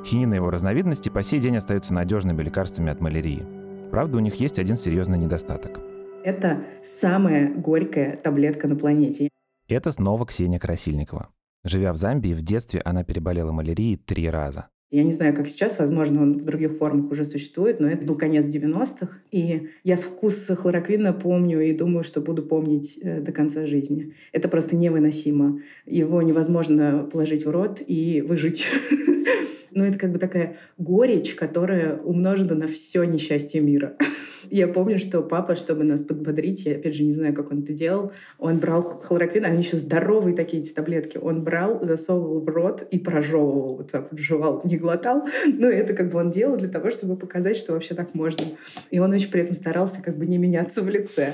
Хинин 0.04 0.34
и 0.34 0.36
его 0.36 0.50
разновидности 0.50 1.08
по 1.08 1.22
сей 1.22 1.40
день 1.40 1.56
остаются 1.56 1.94
надежными 1.94 2.42
лекарствами 2.42 2.92
от 2.92 3.00
малярии. 3.00 3.42
Правда, 3.90 4.18
у 4.18 4.20
них 4.20 4.34
есть 4.34 4.58
один 4.58 4.76
серьезный 4.76 5.16
недостаток. 5.16 5.80
Это 6.24 6.62
самая 6.84 7.54
горькая 7.54 8.18
таблетка 8.18 8.68
на 8.68 8.76
планете. 8.76 9.30
Это 9.66 9.90
снова 9.90 10.26
Ксения 10.26 10.58
Красильникова. 10.58 11.30
Живя 11.64 11.92
в 11.92 11.96
Замбии, 11.96 12.34
в 12.34 12.42
детстве 12.42 12.80
она 12.84 13.04
переболела 13.04 13.50
малярией 13.50 13.96
три 13.96 14.28
раза. 14.28 14.68
Я 14.90 15.02
не 15.02 15.10
знаю, 15.10 15.34
как 15.34 15.48
сейчас, 15.48 15.78
возможно, 15.78 16.22
он 16.22 16.38
в 16.38 16.44
других 16.44 16.76
формах 16.76 17.10
уже 17.10 17.24
существует, 17.24 17.80
но 17.80 17.88
это 17.88 18.06
был 18.06 18.14
конец 18.16 18.44
90-х. 18.44 19.22
И 19.32 19.70
я 19.82 19.96
вкус 19.96 20.46
хлороквина 20.46 21.12
помню 21.12 21.62
и 21.62 21.72
думаю, 21.72 22.04
что 22.04 22.20
буду 22.20 22.44
помнить 22.44 22.98
э, 23.02 23.20
до 23.20 23.32
конца 23.32 23.66
жизни. 23.66 24.14
Это 24.30 24.48
просто 24.48 24.76
невыносимо. 24.76 25.60
Его 25.84 26.22
невозможно 26.22 27.08
положить 27.10 27.44
в 27.44 27.50
рот 27.50 27.82
и 27.84 28.20
выжить. 28.20 28.66
Но 29.74 29.84
это 29.84 29.98
как 29.98 30.12
бы 30.12 30.18
такая 30.18 30.56
горечь, 30.78 31.34
которая 31.34 31.96
умножена 31.96 32.54
на 32.54 32.68
все 32.68 33.02
несчастье 33.04 33.60
мира. 33.60 33.96
Я 34.50 34.68
помню, 34.68 34.98
что 34.98 35.22
папа, 35.22 35.56
чтобы 35.56 35.84
нас 35.84 36.02
подбодрить, 36.02 36.66
я 36.66 36.76
опять 36.76 36.94
же 36.94 37.02
не 37.02 37.12
знаю, 37.12 37.34
как 37.34 37.50
он 37.50 37.62
это 37.62 37.72
делал, 37.72 38.12
он 38.38 38.58
брал 38.58 38.82
хлороквин, 38.82 39.46
они 39.46 39.58
еще 39.62 39.76
здоровые 39.76 40.36
такие 40.36 40.62
эти 40.62 40.70
таблетки, 40.70 41.16
он 41.16 41.42
брал, 41.42 41.82
засовывал 41.82 42.40
в 42.40 42.48
рот 42.48 42.86
и 42.90 42.98
прожевывал, 42.98 43.76
вот 43.76 43.90
так 43.90 44.12
вот 44.12 44.20
жевал, 44.20 44.60
не 44.64 44.76
глотал. 44.76 45.26
Но 45.46 45.66
это 45.66 45.94
как 45.94 46.12
бы 46.12 46.18
он 46.18 46.30
делал 46.30 46.56
для 46.56 46.68
того, 46.68 46.90
чтобы 46.90 47.16
показать, 47.16 47.56
что 47.56 47.72
вообще 47.72 47.94
так 47.94 48.14
можно. 48.14 48.44
И 48.90 48.98
он 48.98 49.12
очень 49.12 49.30
при 49.30 49.42
этом 49.42 49.54
старался 49.54 50.02
как 50.02 50.18
бы 50.18 50.26
не 50.26 50.38
меняться 50.38 50.82
в 50.82 50.88
лице. 50.88 51.32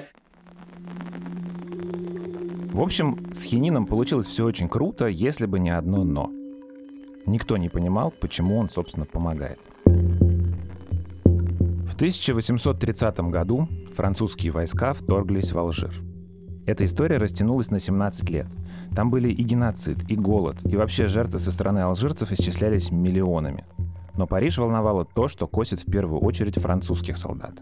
В 2.73 2.81
общем, 2.81 3.19
с 3.33 3.43
хинином 3.43 3.87
получилось 3.87 4.27
все 4.27 4.45
очень 4.45 4.69
круто, 4.69 5.07
если 5.09 5.47
бы 5.47 5.59
не 5.59 5.77
одно 5.77 6.05
«но». 6.05 6.40
Никто 7.27 7.57
не 7.57 7.69
понимал, 7.69 8.11
почему 8.11 8.59
он, 8.59 8.69
собственно, 8.69 9.07
помогает. 9.07 9.59
В 9.85 11.95
1830 11.95 13.19
году 13.31 13.69
французские 13.95 14.53
войска 14.53 14.93
вторглись 14.93 15.53
в 15.53 15.59
Алжир. 15.59 15.93
Эта 16.67 16.85
история 16.85 17.17
растянулась 17.17 17.71
на 17.71 17.79
17 17.79 18.29
лет. 18.31 18.47
Там 18.95 19.11
были 19.11 19.29
и 19.29 19.43
геноцид, 19.43 20.09
и 20.09 20.17
голод, 20.17 20.57
и 20.65 20.77
вообще 20.77 21.07
жертвы 21.07 21.39
со 21.39 21.53
стороны 21.53 21.81
алжирцев 21.81 22.33
исчислялись 22.33 22.91
миллионами. 22.91 23.65
Но 24.15 24.27
Париж 24.27 24.59
волновало 24.59 25.05
то, 25.05 25.29
что 25.29 25.47
косит 25.47 25.81
в 25.81 25.91
первую 25.91 26.21
очередь 26.21 26.59
французских 26.59 27.17
солдат. 27.17 27.55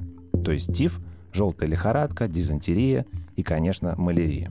То 0.45 0.53
есть 0.53 0.75
тиф, 0.75 1.01
желтая 1.33 1.69
лихорадка, 1.69 2.29
дизентерия 2.29 3.07
и, 3.37 3.43
конечно, 3.43 3.95
малярия. 3.97 4.49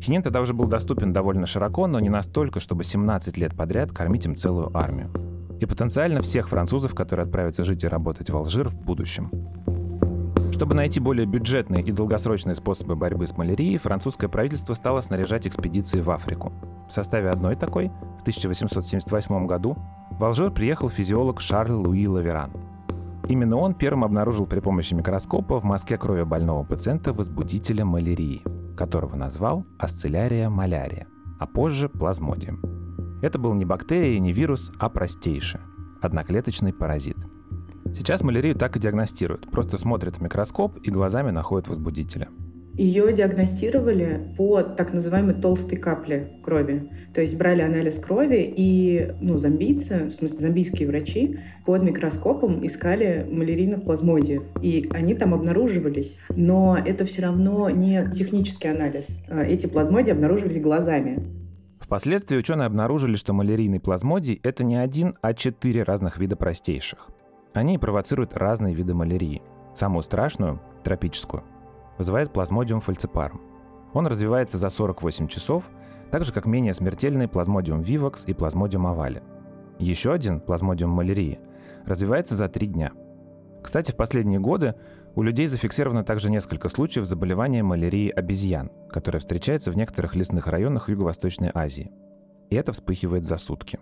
Хинин 0.00 0.22
тогда 0.22 0.40
уже 0.40 0.54
был 0.54 0.66
доступен 0.66 1.12
довольно 1.12 1.46
широко, 1.46 1.86
но 1.86 2.00
не 2.00 2.08
настолько, 2.08 2.58
чтобы 2.58 2.84
17 2.84 3.36
лет 3.36 3.54
подряд 3.54 3.92
кормить 3.92 4.24
им 4.24 4.34
целую 4.34 4.74
армию. 4.76 5.10
И 5.60 5.66
потенциально 5.66 6.22
всех 6.22 6.48
французов, 6.48 6.94
которые 6.94 7.24
отправятся 7.24 7.64
жить 7.64 7.84
и 7.84 7.88
работать 7.88 8.30
в 8.30 8.36
Алжир 8.36 8.68
в 8.68 8.76
будущем. 8.76 9.30
Чтобы 10.52 10.74
найти 10.74 11.00
более 11.00 11.26
бюджетные 11.26 11.82
и 11.82 11.92
долгосрочные 11.92 12.54
способы 12.54 12.96
борьбы 12.96 13.26
с 13.26 13.36
малярией, 13.36 13.76
французское 13.76 14.28
правительство 14.28 14.72
стало 14.72 15.02
снаряжать 15.02 15.46
экспедиции 15.46 16.00
в 16.00 16.10
Африку. 16.10 16.52
В 16.88 16.92
составе 16.92 17.28
одной 17.28 17.56
такой, 17.56 17.88
в 17.88 18.22
1878 18.22 19.46
году, 19.46 19.76
в 20.10 20.24
Алжир 20.24 20.50
приехал 20.50 20.88
физиолог 20.88 21.40
Шарль 21.40 21.72
Луи 21.72 22.06
Лаверан. 22.06 22.52
Именно 23.28 23.56
он 23.56 23.74
первым 23.74 24.04
обнаружил 24.04 24.46
при 24.46 24.60
помощи 24.60 24.94
микроскопа 24.94 25.60
в 25.60 25.64
мазке 25.64 25.98
крови 25.98 26.24
больного 26.24 26.64
пациента 26.64 27.12
возбудителя 27.12 27.84
малярии– 27.84 28.42
которого 28.80 29.14
назвал 29.14 29.66
асцилярия 29.78 30.48
малярия, 30.48 31.06
а 31.38 31.46
позже 31.46 31.90
плазмодием. 31.90 32.62
Это 33.20 33.38
был 33.38 33.52
не 33.52 33.66
бактерия 33.66 34.16
и 34.16 34.20
не 34.20 34.32
вирус, 34.32 34.72
а 34.78 34.88
простейший– 34.88 35.60
одноклеточный 36.00 36.72
паразит. 36.72 37.18
Сейчас 37.92 38.22
малярию 38.22 38.54
так 38.54 38.78
и 38.78 38.80
диагностируют, 38.80 39.50
просто 39.50 39.76
смотрят 39.76 40.16
в 40.16 40.22
микроскоп 40.22 40.78
и 40.78 40.90
глазами 40.90 41.30
находят 41.30 41.68
возбудителя– 41.68 42.30
ее 42.76 43.12
диагностировали 43.12 44.32
по 44.36 44.62
так 44.62 44.92
называемой 44.92 45.34
толстой 45.34 45.78
капле 45.78 46.40
крови. 46.42 46.90
То 47.12 47.20
есть 47.20 47.36
брали 47.36 47.62
анализ 47.62 47.98
крови, 47.98 48.52
и 48.56 49.12
ну, 49.20 49.38
зомбийцы, 49.38 50.06
в 50.06 50.12
смысле 50.12 50.38
зомбийские 50.38 50.88
врачи, 50.88 51.38
под 51.66 51.82
микроскопом 51.82 52.64
искали 52.66 53.26
малярийных 53.30 53.84
плазмодиев. 53.84 54.42
И 54.62 54.88
они 54.92 55.14
там 55.14 55.34
обнаруживались. 55.34 56.18
Но 56.30 56.78
это 56.82 57.04
все 57.04 57.22
равно 57.22 57.70
не 57.70 58.04
технический 58.14 58.68
анализ. 58.68 59.08
А 59.28 59.42
эти 59.42 59.66
плазмодии 59.66 60.12
обнаруживались 60.12 60.60
глазами. 60.60 61.18
Впоследствии 61.80 62.36
ученые 62.36 62.66
обнаружили, 62.66 63.16
что 63.16 63.32
малярийный 63.32 63.80
плазмодий– 63.80 64.40
это 64.44 64.62
не 64.62 64.76
один, 64.76 65.16
а 65.22 65.34
четыре 65.34 65.82
разных 65.82 66.18
вида 66.18 66.36
простейших. 66.36 67.08
Они 67.52 67.78
провоцируют 67.78 68.36
разные 68.36 68.74
виды 68.74 68.94
малярии. 68.94 69.42
Самую 69.74 70.02
страшную– 70.02 70.60
тропическую– 70.84 71.42
вызывает 72.00 72.32
плазмодиум 72.32 72.80
фальципарум. 72.80 73.42
Он 73.92 74.06
развивается 74.06 74.56
за 74.56 74.70
48 74.70 75.28
часов, 75.28 75.68
так 76.10 76.24
же 76.24 76.32
как 76.32 76.46
менее 76.46 76.72
смертельный 76.72 77.28
плазмодиум 77.28 77.82
вивакс 77.82 78.24
и 78.26 78.32
плазмодиум 78.32 78.86
овали. 78.86 79.22
Еще 79.78 80.10
один, 80.10 80.40
плазмодиум 80.40 80.92
малярии, 80.92 81.40
развивается 81.84 82.36
за 82.36 82.48
3 82.48 82.66
дня. 82.68 82.92
Кстати, 83.62 83.90
в 83.90 83.96
последние 83.96 84.40
годы 84.40 84.76
у 85.14 85.22
людей 85.22 85.46
зафиксировано 85.46 86.02
также 86.02 86.30
несколько 86.30 86.70
случаев 86.70 87.04
заболевания 87.04 87.62
малярией 87.62 88.08
обезьян, 88.08 88.70
которая 88.88 89.20
встречается 89.20 89.70
в 89.70 89.76
некоторых 89.76 90.14
лесных 90.14 90.46
районах 90.46 90.88
Юго-Восточной 90.88 91.50
Азии. 91.52 91.92
И 92.48 92.56
это 92.56 92.72
вспыхивает 92.72 93.24
за 93.24 93.36
сутки. 93.36 93.78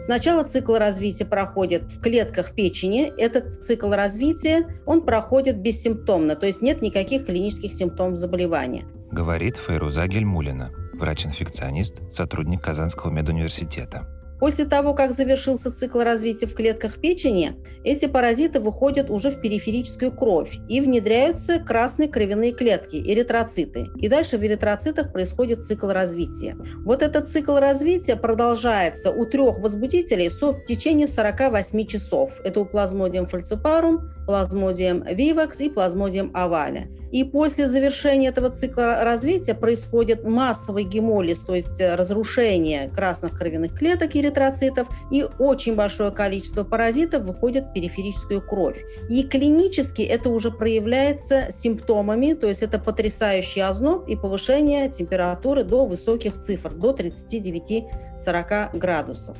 Сначала 0.00 0.44
цикл 0.44 0.76
развития 0.76 1.26
проходит 1.26 1.92
в 1.92 2.00
клетках 2.00 2.54
печени. 2.54 3.12
Этот 3.18 3.62
цикл 3.62 3.90
развития, 3.90 4.80
он 4.86 5.04
проходит 5.04 5.60
бессимптомно, 5.60 6.36
то 6.36 6.46
есть 6.46 6.62
нет 6.62 6.80
никаких 6.80 7.26
клинических 7.26 7.72
симптомов 7.72 8.18
заболевания. 8.18 8.86
Говорит 9.12 9.56
Фейруза 9.58 10.06
Гельмулина, 10.06 10.70
врач-инфекционист, 10.94 12.00
сотрудник 12.10 12.62
Казанского 12.62 13.10
медуниверситета. 13.10 14.19
После 14.40 14.64
того, 14.64 14.94
как 14.94 15.12
завершился 15.12 15.70
цикл 15.70 16.00
развития 16.00 16.46
в 16.46 16.54
клетках 16.54 16.98
печени, 16.98 17.56
эти 17.84 18.06
паразиты 18.06 18.58
выходят 18.58 19.10
уже 19.10 19.30
в 19.30 19.40
периферическую 19.40 20.12
кровь 20.12 20.58
и 20.66 20.80
внедряются 20.80 21.58
красные 21.58 22.08
кровяные 22.08 22.52
клетки, 22.52 22.96
эритроциты. 22.96 23.88
И 23.96 24.08
дальше 24.08 24.38
в 24.38 24.44
эритроцитах 24.44 25.12
происходит 25.12 25.64
цикл 25.64 25.88
развития. 25.88 26.56
Вот 26.84 27.02
этот 27.02 27.28
цикл 27.28 27.56
развития 27.56 28.16
продолжается 28.16 29.10
у 29.10 29.26
трех 29.26 29.58
возбудителей 29.58 30.30
в 30.30 30.64
течение 30.64 31.06
48 31.06 31.86
часов. 31.86 32.40
Это 32.42 32.60
у 32.60 32.64
плазмодиум 32.64 33.26
фальципарум, 33.26 34.10
плазмодием 34.30 35.02
vivax 35.02 35.56
и 35.58 35.68
плазмодием 35.68 36.30
оваля. 36.34 36.86
И 37.10 37.24
после 37.24 37.66
завершения 37.66 38.28
этого 38.28 38.48
цикла 38.50 39.02
развития 39.02 39.56
происходит 39.56 40.22
массовый 40.22 40.84
гемолиз, 40.84 41.40
то 41.40 41.56
есть 41.56 41.80
разрушение 41.80 42.88
красных 42.90 43.36
кровяных 43.36 43.76
клеток 43.76 44.14
эритроцитов, 44.14 44.86
и 45.10 45.26
очень 45.40 45.74
большое 45.74 46.12
количество 46.12 46.62
паразитов 46.62 47.24
выходит 47.24 47.64
в 47.64 47.72
периферическую 47.72 48.40
кровь. 48.40 48.84
И 49.08 49.24
клинически 49.24 50.02
это 50.02 50.30
уже 50.30 50.52
проявляется 50.52 51.48
симптомами, 51.50 52.34
то 52.34 52.46
есть 52.46 52.62
это 52.62 52.78
потрясающий 52.78 53.62
озноб 53.62 54.08
и 54.08 54.14
повышение 54.14 54.88
температуры 54.88 55.64
до 55.64 55.86
высоких 55.86 56.36
цифр, 56.36 56.72
до 56.72 56.92
39-40 56.92 58.78
градусов 58.78 59.36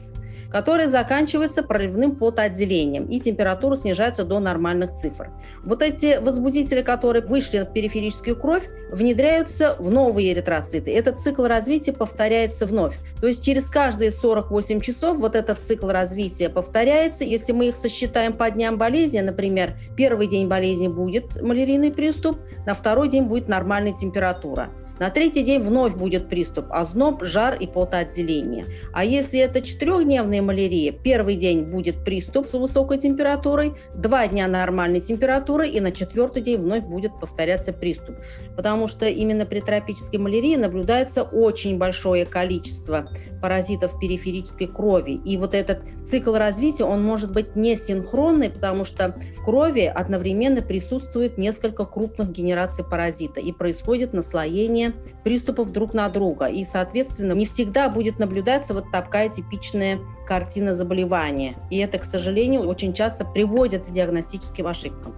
который 0.50 0.86
заканчивается 0.86 1.62
проливным 1.62 2.16
потоотделением, 2.16 3.06
и 3.06 3.20
температура 3.20 3.76
снижается 3.76 4.24
до 4.24 4.40
нормальных 4.40 4.94
цифр. 4.94 5.30
Вот 5.62 5.82
эти 5.82 6.18
возбудители, 6.18 6.82
которые 6.82 7.24
вышли 7.24 7.60
в 7.60 7.72
периферическую 7.72 8.36
кровь, 8.36 8.68
внедряются 8.90 9.76
в 9.78 9.90
новые 9.90 10.32
эритроциты. 10.32 10.92
Этот 10.92 11.20
цикл 11.20 11.44
развития 11.44 11.92
повторяется 11.92 12.66
вновь. 12.66 12.96
То 13.20 13.28
есть 13.28 13.44
через 13.44 13.70
каждые 13.70 14.10
48 14.10 14.80
часов 14.80 15.18
вот 15.18 15.36
этот 15.36 15.60
цикл 15.60 15.88
развития 15.88 16.48
повторяется. 16.48 17.24
Если 17.24 17.52
мы 17.52 17.68
их 17.68 17.76
сосчитаем 17.76 18.32
по 18.32 18.50
дням 18.50 18.78
болезни, 18.78 19.20
например, 19.20 19.74
первый 19.96 20.26
день 20.26 20.48
болезни 20.48 20.88
будет 20.88 21.40
малярийный 21.40 21.92
приступ, 21.92 22.38
на 22.66 22.74
второй 22.74 23.08
день 23.08 23.24
будет 23.24 23.48
нормальная 23.48 23.92
температура. 23.92 24.70
На 25.00 25.08
третий 25.08 25.42
день 25.42 25.62
вновь 25.62 25.94
будет 25.94 26.28
приступ, 26.28 26.66
озноб, 26.68 27.24
жар 27.24 27.56
и 27.58 27.66
потоотделение. 27.66 28.66
А 28.92 29.02
если 29.02 29.40
это 29.40 29.62
четырехдневная 29.62 30.42
малярия, 30.42 30.92
первый 30.92 31.36
день 31.36 31.62
будет 31.62 32.04
приступ 32.04 32.44
с 32.44 32.52
высокой 32.52 32.98
температурой, 32.98 33.72
два 33.94 34.28
дня 34.28 34.46
нормальной 34.46 35.00
температуры, 35.00 35.68
и 35.68 35.80
на 35.80 35.90
четвертый 35.90 36.42
день 36.42 36.58
вновь 36.58 36.84
будет 36.84 37.18
повторяться 37.18 37.72
приступ. 37.72 38.16
Потому 38.56 38.88
что 38.88 39.06
именно 39.06 39.46
при 39.46 39.60
тропической 39.60 40.18
малярии 40.18 40.56
наблюдается 40.56 41.22
очень 41.22 41.78
большое 41.78 42.26
количество 42.26 43.08
паразитов 43.40 43.98
периферической 43.98 44.66
крови. 44.66 45.12
И 45.24 45.38
вот 45.38 45.54
этот 45.54 45.80
цикл 46.04 46.34
развития, 46.34 46.84
он 46.84 47.02
может 47.02 47.32
быть 47.32 47.56
не 47.56 47.74
синхронный, 47.78 48.50
потому 48.50 48.84
что 48.84 49.16
в 49.34 49.42
крови 49.42 49.84
одновременно 49.84 50.60
присутствует 50.60 51.38
несколько 51.38 51.86
крупных 51.86 52.32
генераций 52.32 52.84
паразита, 52.84 53.40
и 53.40 53.50
происходит 53.50 54.12
наслоение 54.12 54.89
приступов 55.24 55.72
друг 55.72 55.94
на 55.94 56.08
друга. 56.08 56.46
И, 56.46 56.64
соответственно, 56.64 57.32
не 57.32 57.46
всегда 57.46 57.88
будет 57.88 58.18
наблюдаться 58.18 58.74
вот 58.74 58.90
такая 58.90 59.28
типичная 59.28 59.98
картина 60.26 60.74
заболевания. 60.74 61.56
И 61.70 61.78
это, 61.78 61.98
к 61.98 62.04
сожалению, 62.04 62.62
очень 62.62 62.92
часто 62.92 63.24
приводит 63.24 63.84
к 63.84 63.90
диагностическим 63.90 64.66
ошибкам. 64.66 65.14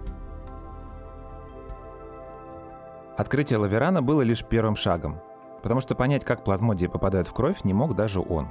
Открытие 3.15 3.59
Лаверана 3.59 4.01
было 4.01 4.21
лишь 4.21 4.43
первым 4.43 4.75
шагом, 4.75 5.19
потому 5.61 5.79
что 5.79 5.93
понять, 5.93 6.25
как 6.25 6.43
плазмодии 6.43 6.87
попадают 6.87 7.27
в 7.27 7.33
кровь, 7.33 7.63
не 7.63 7.73
мог 7.73 7.95
даже 7.95 8.19
он. 8.19 8.47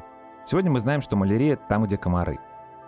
Сегодня 0.46 0.70
мы 0.70 0.78
знаем, 0.80 1.00
что 1.00 1.16
малярия 1.16 1.56
там, 1.56 1.84
где 1.84 1.96
комары. 1.96 2.38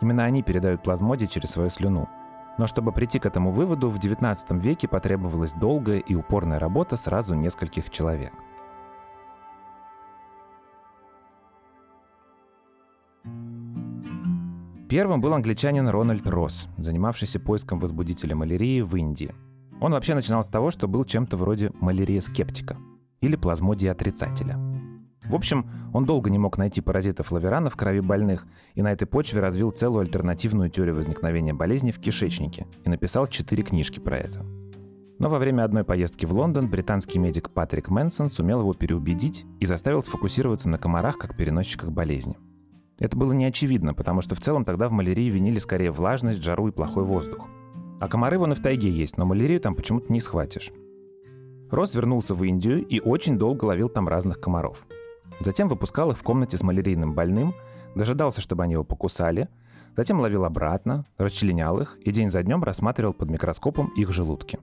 Именно 0.00 0.24
они 0.24 0.42
передают 0.42 0.82
плазмодии 0.82 1.26
через 1.26 1.50
свою 1.50 1.70
слюну. 1.70 2.08
Но 2.56 2.66
чтобы 2.66 2.92
прийти 2.92 3.18
к 3.18 3.26
этому 3.26 3.50
выводу, 3.50 3.90
в 3.90 3.98
XIX 3.98 4.36
веке 4.60 4.86
потребовалась 4.86 5.52
долгая 5.52 5.98
и 5.98 6.14
упорная 6.14 6.58
работа 6.58 6.96
сразу 6.96 7.34
нескольких 7.34 7.90
человек. 7.90 8.32
Первым 14.88 15.20
был 15.20 15.34
англичанин 15.34 15.88
Рональд 15.88 16.26
Росс, 16.28 16.68
занимавшийся 16.76 17.40
поиском 17.40 17.80
возбудителя 17.80 18.36
малярии 18.36 18.80
в 18.80 18.94
Индии. 18.94 19.34
Он 19.80 19.92
вообще 19.92 20.14
начинал 20.14 20.44
с 20.44 20.48
того, 20.48 20.70
что 20.70 20.86
был 20.86 21.04
чем-то 21.04 21.36
вроде 21.36 21.72
малярия 21.80 22.20
скептика 22.20 22.76
или 23.20 23.34
плазмодия 23.34 23.90
отрицателя– 23.90 24.56
в 25.28 25.34
общем, 25.34 25.66
он 25.92 26.04
долго 26.04 26.28
не 26.28 26.38
мог 26.38 26.58
найти 26.58 26.80
паразитов 26.80 27.32
лаверана 27.32 27.70
в 27.70 27.76
крови 27.76 28.00
больных 28.00 28.46
и 28.74 28.82
на 28.82 28.92
этой 28.92 29.06
почве 29.06 29.40
развил 29.40 29.70
целую 29.70 30.02
альтернативную 30.02 30.68
теорию 30.68 30.96
возникновения 30.96 31.54
болезни 31.54 31.92
в 31.92 31.98
кишечнике 31.98 32.66
и 32.84 32.88
написал 32.90 33.26
четыре 33.26 33.62
книжки 33.62 34.00
про 34.00 34.18
это. 34.18 34.44
Но 35.18 35.28
во 35.30 35.38
время 35.38 35.64
одной 35.64 35.84
поездки 35.84 36.26
в 36.26 36.32
Лондон 36.32 36.68
британский 36.68 37.18
медик 37.18 37.50
Патрик 37.50 37.88
Мэнсон 37.88 38.28
сумел 38.28 38.60
его 38.60 38.74
переубедить 38.74 39.46
и 39.60 39.66
заставил 39.66 40.02
сфокусироваться 40.02 40.68
на 40.68 40.76
комарах 40.76 41.16
как 41.16 41.36
переносчиках 41.36 41.90
болезни. 41.90 42.36
Это 42.98 43.16
было 43.16 43.32
не 43.32 43.46
очевидно, 43.46 43.94
потому 43.94 44.20
что 44.20 44.34
в 44.34 44.40
целом 44.40 44.64
тогда 44.64 44.88
в 44.88 44.92
малярии 44.92 45.30
винили 45.30 45.58
скорее 45.58 45.90
влажность, 45.90 46.42
жару 46.42 46.68
и 46.68 46.72
плохой 46.72 47.04
воздух. 47.04 47.48
А 48.00 48.08
комары 48.08 48.38
вон 48.38 48.52
и 48.52 48.54
в 48.54 48.60
тайге 48.60 48.90
есть, 48.90 49.16
но 49.16 49.24
малярию 49.24 49.60
там 49.60 49.74
почему-то 49.74 50.12
не 50.12 50.20
схватишь. 50.20 50.70
Рос 51.70 51.94
вернулся 51.94 52.34
в 52.34 52.44
Индию 52.44 52.84
и 52.84 53.00
очень 53.00 53.38
долго 53.38 53.64
ловил 53.64 53.88
там 53.88 54.08
разных 54.08 54.40
комаров– 54.40 54.86
Затем 55.40 55.68
выпускал 55.68 56.10
их 56.10 56.18
в 56.18 56.22
комнате 56.22 56.56
с 56.56 56.62
малярийным 56.62 57.14
больным, 57.14 57.54
дожидался, 57.94 58.40
чтобы 58.40 58.64
они 58.64 58.74
его 58.74 58.84
покусали, 58.84 59.48
затем 59.96 60.20
ловил 60.20 60.44
обратно, 60.44 61.04
расчленял 61.18 61.80
их 61.80 61.98
и 62.04 62.10
день 62.10 62.30
за 62.30 62.42
днем 62.42 62.62
рассматривал 62.62 63.12
под 63.12 63.30
микроскопом 63.30 63.88
их 63.96 64.10
желудки. 64.10 64.58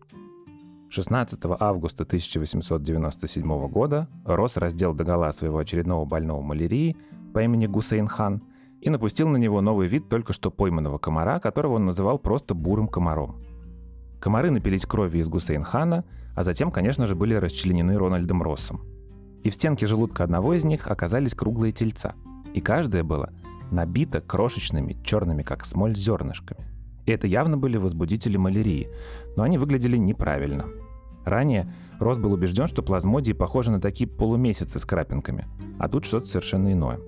16 0.90 1.40
августа 1.60 2.04
1897 2.04 3.68
года 3.70 4.10
Рос 4.26 4.58
раздел 4.58 4.94
догола 4.94 5.32
своего 5.32 5.60
очередного 5.60 6.04
больного 6.06 6.42
малярии 6.42 6.98
по 7.34 7.42
имени 7.42 7.66
Гусейн 7.66 8.08
Хан 8.08 8.42
и 8.82 8.90
напустил 8.90 9.30
на 9.30 9.38
него 9.38 9.62
новый 9.62 9.88
вид 9.88 10.10
только 10.10 10.34
что 10.34 10.52
пойманного 10.52 10.98
комара, 10.98 11.40
которого 11.40 11.76
он 11.76 11.86
называл 11.86 12.20
просто 12.20 12.56
бурым 12.56 12.90
комаром. 12.90 13.42
Комары 14.20 14.52
напились 14.52 14.86
крови 14.86 15.20
из 15.20 15.30
Гусейн 15.30 15.64
Хана, 15.64 16.04
а 16.36 16.44
затем, 16.44 16.72
конечно 16.72 17.06
же, 17.06 17.16
были 17.16 17.36
расчленены 17.36 17.98
Рональдом 17.98 18.44
Россом– 18.44 18.82
и 19.44 19.50
в 19.50 19.56
стенке 19.56 19.88
желудка 19.88 20.24
одного 20.24 20.54
из 20.54 20.64
них 20.64 20.88
оказались 20.88 21.34
круглые 21.34 21.72
тельца. 21.72 22.14
И 22.54 22.62
каждое 22.62 23.04
было 23.04 23.32
набито 23.72 24.22
крошечными, 24.22 24.98
черными 25.04 25.44
как 25.44 25.66
смоль, 25.66 25.96
зернышками. 25.96 26.66
И 27.06 27.12
это 27.12 27.26
явно 27.28 27.58
были 27.58 27.78
возбудители 27.78 28.38
малярии, 28.38 28.90
но 29.36 29.44
они 29.44 29.58
выглядели 29.58 29.98
неправильно. 29.98 30.66
Ранее 31.26 31.72
Рос 32.00 32.18
был 32.18 32.34
убежден, 32.34 32.68
что 32.68 32.84
плазмодии 32.84 33.34
похожи 33.34 33.72
на 33.72 33.80
такие 33.80 34.10
полумесяцы 34.10 34.80
с 34.80 34.86
крапинками, 34.86 35.48
а 35.80 35.88
тут 35.88 36.06
что-то 36.06 36.28
совершенно 36.28 36.74
иное. 36.74 37.00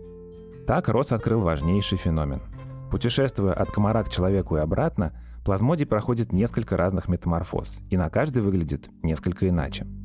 Так 0.68 0.88
Рос 0.88 1.12
открыл 1.12 1.42
важнейший 1.42 1.98
феномен. 1.98 2.42
Путешествуя 2.90 3.54
от 3.54 3.72
комара 3.72 4.04
к 4.04 4.10
человеку 4.10 4.56
и 4.56 4.60
обратно, 4.60 5.14
плазмодий 5.44 5.86
проходит 5.86 6.32
несколько 6.32 6.78
разных 6.78 7.08
метаморфоз, 7.08 7.80
и 7.90 7.98
на 7.98 8.10
каждый 8.10 8.42
выглядит 8.42 8.90
несколько 9.02 9.50
иначе– 9.50 9.86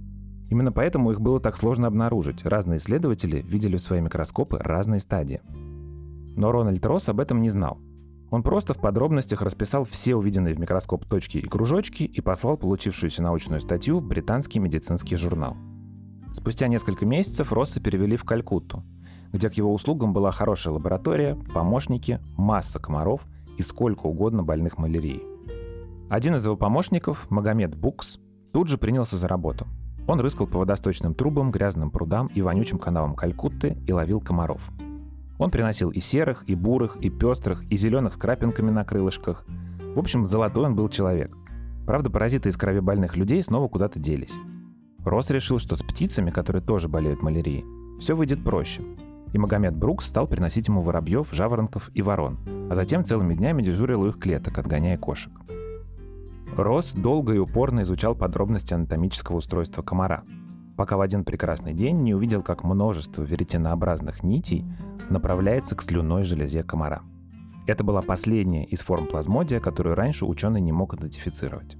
Именно 0.51 0.73
поэтому 0.73 1.11
их 1.11 1.21
было 1.21 1.41
так 1.41 1.57
сложно 1.57 1.87
обнаружить. 1.87 2.45
Разные 2.45 2.79
исследователи 2.79 3.43
видели 3.43 3.77
в 3.77 3.83
свои 3.83 4.01
микроскопы 4.01 4.59
разные 4.59 5.01
стадии. 5.01 5.41
Но 6.37 6.53
Рональд 6.53 6.85
Росс 6.87 7.09
об 7.09 7.21
этом 7.21 7.43
не 7.43 7.51
знал. 7.51 7.79
Он 8.31 8.43
просто 8.43 8.75
в 8.75 8.79
подробностях 8.79 9.43
расписал 9.43 9.85
все 9.85 10.15
увиденные 10.15 10.55
в 10.55 10.61
микроскоп 10.61 11.05
точки 11.07 11.39
и 11.39 11.47
кружочки 11.47 12.03
и 12.03 12.21
послал 12.21 12.57
получившуюся 12.57 13.23
научную 13.23 13.61
статью 13.61 13.99
в 13.99 14.07
британский 14.07 14.59
медицинский 14.59 15.17
журнал. 15.17 15.57
Спустя 16.35 16.69
несколько 16.69 17.07
месяцев 17.07 17.53
Росса 17.53 17.81
перевели 17.81 18.17
в 18.17 18.25
Калькутту, 18.25 18.85
где 19.33 19.49
к 19.49 19.55
его 19.55 19.73
услугам 19.73 20.13
была 20.13 20.31
хорошая 20.31 20.75
лаборатория, 20.75 21.37
помощники, 21.55 22.21
масса 22.37 22.79
комаров 22.79 23.27
и 23.57 23.63
сколько 23.63 24.07
угодно 24.07 24.43
больных 24.43 24.79
малярией. 24.79 25.23
Один 26.11 26.37
из 26.37 26.45
его 26.45 26.57
помощников, 26.57 27.31
Магомед 27.31 27.75
Букс, 27.75 28.19
тут 28.53 28.69
же 28.69 28.79
принялся 28.79 29.17
за 29.17 29.27
работу– 29.27 29.67
он 30.09 30.21
рыскал 30.21 30.47
по 30.47 30.59
водосточным 30.59 31.15
трубам, 31.15 31.51
грязным 31.51 31.91
прудам 31.91 32.29
и 32.35 32.41
вонючим 32.41 32.79
канавам 32.79 33.15
Калькутты 33.15 33.77
и 33.87 33.93
ловил 33.93 34.21
комаров. 34.21 34.71
Он 35.39 35.51
приносил 35.51 35.91
и 35.91 36.01
серых, 36.01 36.45
и 36.47 36.55
бурых, 36.55 36.97
и 36.97 37.11
пестрых, 37.11 37.63
и 37.71 37.77
зеленых 37.77 38.15
с 38.15 38.17
крапинками 38.17 38.71
на 38.71 38.85
крылышках. 38.85 39.45
В 39.95 39.99
общем, 39.99 40.27
золотой 40.27 40.65
он 40.65 40.75
был 40.75 40.89
человек. 40.89 41.37
Правда, 41.87 42.09
паразиты 42.09 42.49
из 42.49 42.57
крови 42.57 42.81
больных 42.81 43.17
людей 43.17 43.43
снова 43.43 43.69
куда-то 43.69 44.01
делись. 44.01 44.35
Рос 45.05 45.31
решил, 45.31 45.59
что 45.59 45.77
с 45.77 45.83
птицами, 45.83 46.31
которые 46.31 46.63
тоже 46.63 46.89
болеют 46.89 47.23
малярией, 47.23 47.65
все 48.01 48.17
выйдет 48.17 48.43
проще. 48.43 48.83
И 49.35 49.39
Магомед 49.39 49.77
Брукс 49.77 50.07
стал 50.07 50.27
приносить 50.27 50.69
ему 50.69 50.81
воробьев, 50.81 51.29
жаворонков 51.33 51.91
и 51.93 52.01
ворон, 52.01 52.39
а 52.71 52.75
затем 52.75 53.05
целыми 53.05 53.35
днями 53.35 53.63
дежурил 53.63 54.01
у 54.01 54.07
их 54.09 54.19
клеток, 54.19 54.57
отгоняя 54.57 54.97
кошек. 54.97 55.33
Росс 56.57 56.95
долго 56.95 57.35
и 57.35 57.39
упорно 57.39 57.83
изучал 57.83 58.15
подробности 58.15 58.75
анатомического 58.75 59.37
устройства 59.37 59.83
комара, 59.83 60.25
пока 60.77 60.97
в 60.97 61.01
один 61.01 61.25
прекрасный 61.25 61.73
день 61.73 62.03
не 62.03 62.15
увидел, 62.15 62.43
как 62.43 62.65
множество 62.65 63.23
веретенообразных 63.23 64.23
нитей 64.23 64.65
направляется 65.09 65.77
к 65.77 65.83
слюной 65.83 66.25
железе 66.25 66.63
комара. 66.63 67.03
Это 67.67 67.85
была 67.85 68.03
последняя 68.03 68.65
из 68.65 68.83
форм 68.83 69.07
плазмодия, 69.07 69.61
которую 69.61 69.95
раньше 69.95 70.25
ученый 70.25 70.61
не 70.61 70.73
мог 70.73 70.95
идентифицировать. 70.95 71.77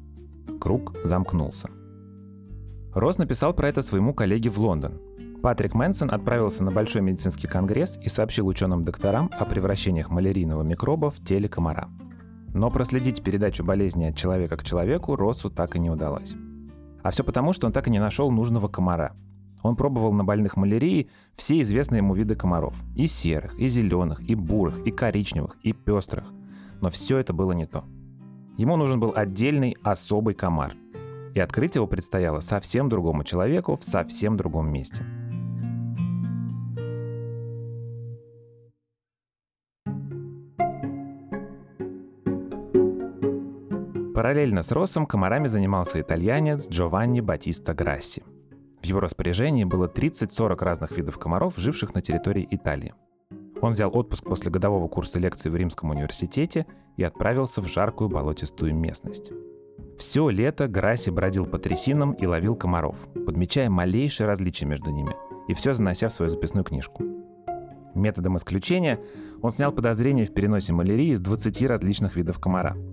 Круг 0.61 0.95
замкнулся. 1.03 1.71
Росс 2.95 3.19
написал 3.19 3.55
про 3.55 3.69
это 3.69 3.83
своему 3.83 4.15
коллеге 4.15 4.51
в 4.51 4.59
Лондон. 4.59 5.01
Патрик 5.43 5.75
Мэнсон 5.75 6.11
отправился 6.11 6.65
на 6.65 6.73
большой 6.73 7.03
медицинский 7.03 7.47
конгресс 7.47 7.99
и 8.03 8.09
сообщил 8.09 8.47
ученым-докторам 8.49 9.31
о 9.39 9.45
превращениях 9.45 10.11
малярийного 10.11 10.63
микроба 10.63 11.11
в 11.11 11.25
теле 11.25 11.49
комара– 11.49 11.89
Но 12.59 12.73
проследить 12.73 13.23
передачу 13.23 13.63
болезни 13.63 14.07
от 14.07 14.17
человека 14.17 14.57
к 14.57 14.65
человеку 14.65 15.15
Россу 15.15 15.49
так 15.49 15.77
и 15.77 15.79
не 15.79 15.91
удалось. 15.91 16.35
А 17.05 17.13
все 17.13 17.23
потому, 17.23 17.53
что 17.53 17.69
он 17.69 17.73
так 17.73 17.87
и 17.87 17.91
не 17.91 18.01
нашел 18.01 18.33
нужного 18.33 18.67
комара. 18.67 19.15
Он 19.63 19.77
пробовал 19.77 20.13
на 20.13 20.25
больных 20.25 20.57
малярией 20.57 21.09
все 21.37 21.61
известные 21.61 21.99
ему 21.99 22.15
виды 22.15 22.35
комаров. 22.35 22.75
И 22.97 23.07
серых, 23.07 23.57
и 23.61 23.69
зеленых, 23.69 24.21
и 24.29 24.35
бурых, 24.35 24.85
и 24.85 24.91
коричневых, 24.91 25.57
и 25.63 25.73
пестрых. 25.73 26.25
Но 26.81 26.91
все 26.91 27.19
это 27.19 27.33
было 27.33 27.53
не 27.53 27.67
то. 27.67 27.85
Ему 28.57 28.77
нужен 28.77 28.99
был 28.99 29.13
отдельный 29.15 29.77
особый 29.85 30.35
комар. 30.35 30.75
И 31.37 31.39
открыть 31.39 31.77
его 31.77 31.87
предстояло 31.87 32.41
совсем 32.41 32.89
другому 32.89 33.23
человеку 33.23 33.77
в 33.77 33.85
совсем 33.85 34.37
другом 34.37 34.69
месте– 34.73 35.05
Параллельно 44.19 44.63
с 44.63 44.73
Россом 44.73 45.07
комарами 45.07 45.47
занимался 45.47 46.01
итальянец 46.01 46.69
Джованни 46.69 47.21
Батиста 47.21 47.73
Грасси. 47.73 48.25
В 48.83 48.85
его 48.85 48.99
распоряжении 48.99 49.63
было 49.63 49.87
30-40 49.87 50.57
разных 50.65 50.91
видов 50.97 51.21
комаров, 51.21 51.57
живших 51.57 51.95
на 51.95 52.03
территории 52.03 52.45
Италии. 52.51 52.95
Он 53.61 53.75
взял 53.75 53.97
отпуск 53.97 54.25
после 54.25 54.51
годового 54.51 54.89
курса 54.89 55.21
лекций 55.21 55.53
в 55.53 55.55
Римском 55.55 55.91
университете 55.91 56.67
и 56.97 57.05
отправился 57.05 57.63
в 57.63 57.69
жаркую 57.69 58.11
болотистую 58.11 58.75
местность. 58.75 59.31
Все 59.97 60.29
лето 60.31 60.67
Грасси 60.67 61.11
бродил 61.11 61.47
по 61.47 61.61
трясинам 61.61 62.11
и 62.11 62.27
ловил 62.27 62.57
комаров, 62.57 62.97
подмечая 63.25 63.71
малейшие 63.71 64.27
различия 64.27 64.67
между 64.67 64.91
ними, 64.91 65.15
и 65.47 65.55
все 65.55 65.75
занося 65.75 66.09
в 66.09 66.13
свою 66.13 66.29
записную 66.29 66.65
книжку. 66.65 67.05
Методом 67.95 68.37
исключения 68.37 68.99
он 69.43 69.53
снял 69.53 69.71
подозрение 69.71 70.27
в 70.27 70.35
переносе 70.35 70.73
малярии 70.73 71.13
из 71.13 71.21
20 71.21 71.63
различных 71.63 72.17
видов 72.17 72.41
комара– 72.41 72.77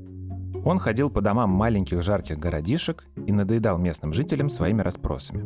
он 0.65 0.79
ходил 0.79 1.11
по 1.11 1.21
домам 1.21 1.51
маленьких 1.51 2.01
жарких 2.01 2.39
городишек 2.39 3.05
и 3.27 3.31
надоедал 3.31 3.77
местным 3.77 4.13
жителям 4.13 4.49
своими 4.49 4.81
расспросами. 4.81 5.45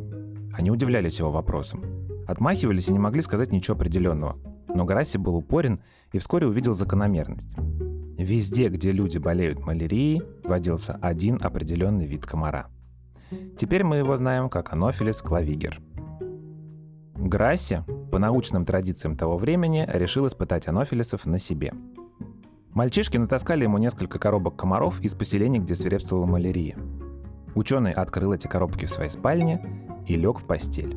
Они 0.54 0.72
удивлялись 0.72 1.20
его 1.20 1.30
вопросам. 1.30 1.84
Отмахивались 2.26 2.88
и 2.88 2.94
не 2.94 3.00
могли 3.00 3.22
сказать 3.22 3.52
ничего 3.52 3.76
определенного. 3.76 4.38
Но 4.74 4.86
Грасси 4.86 5.18
был 5.18 5.36
упорен 5.36 5.82
и 6.14 6.20
вскоре 6.20 6.48
увидел 6.48 6.74
закономерность. 6.74 7.54
Везде, 8.18 8.70
где 8.70 8.94
люди 8.94 9.18
болеют 9.18 9.60
малярией, 9.60 10.22
водился 10.46 10.98
один 11.02 11.38
определенный 11.42 12.06
вид 12.06 12.26
комара. 12.26 12.68
Теперь 13.58 13.84
мы 13.84 13.98
его 13.98 14.16
знаем 14.16 14.50
как 14.50 14.72
анофилис 14.72 15.22
клавигер. 15.22 15.82
Грасси, 17.16 17.84
по 18.10 18.20
научным 18.20 18.64
традициям 18.64 19.18
того 19.18 19.38
времени, 19.38 19.86
решил 19.92 20.28
испытать 20.28 20.70
анофилисов 20.70 21.26
на 21.26 21.40
себе– 21.40 21.74
Мальчишки 22.80 23.18
натаскали 23.18 23.64
ему 23.64 23.78
несколько 23.78 24.20
коробок 24.20 24.56
комаров 24.56 25.02
из 25.02 25.14
поселений, 25.14 25.60
где 25.60 25.76
свирепствовала 25.76 26.26
малярия. 26.26 26.78
Ученый 27.54 27.92
открыл 27.92 28.32
эти 28.32 28.48
коробки 28.48 28.86
в 28.86 28.90
своей 28.90 29.10
спальне 29.10 29.62
и 30.08 30.16
лег 30.16 30.40
в 30.40 30.46
постель. 30.46 30.96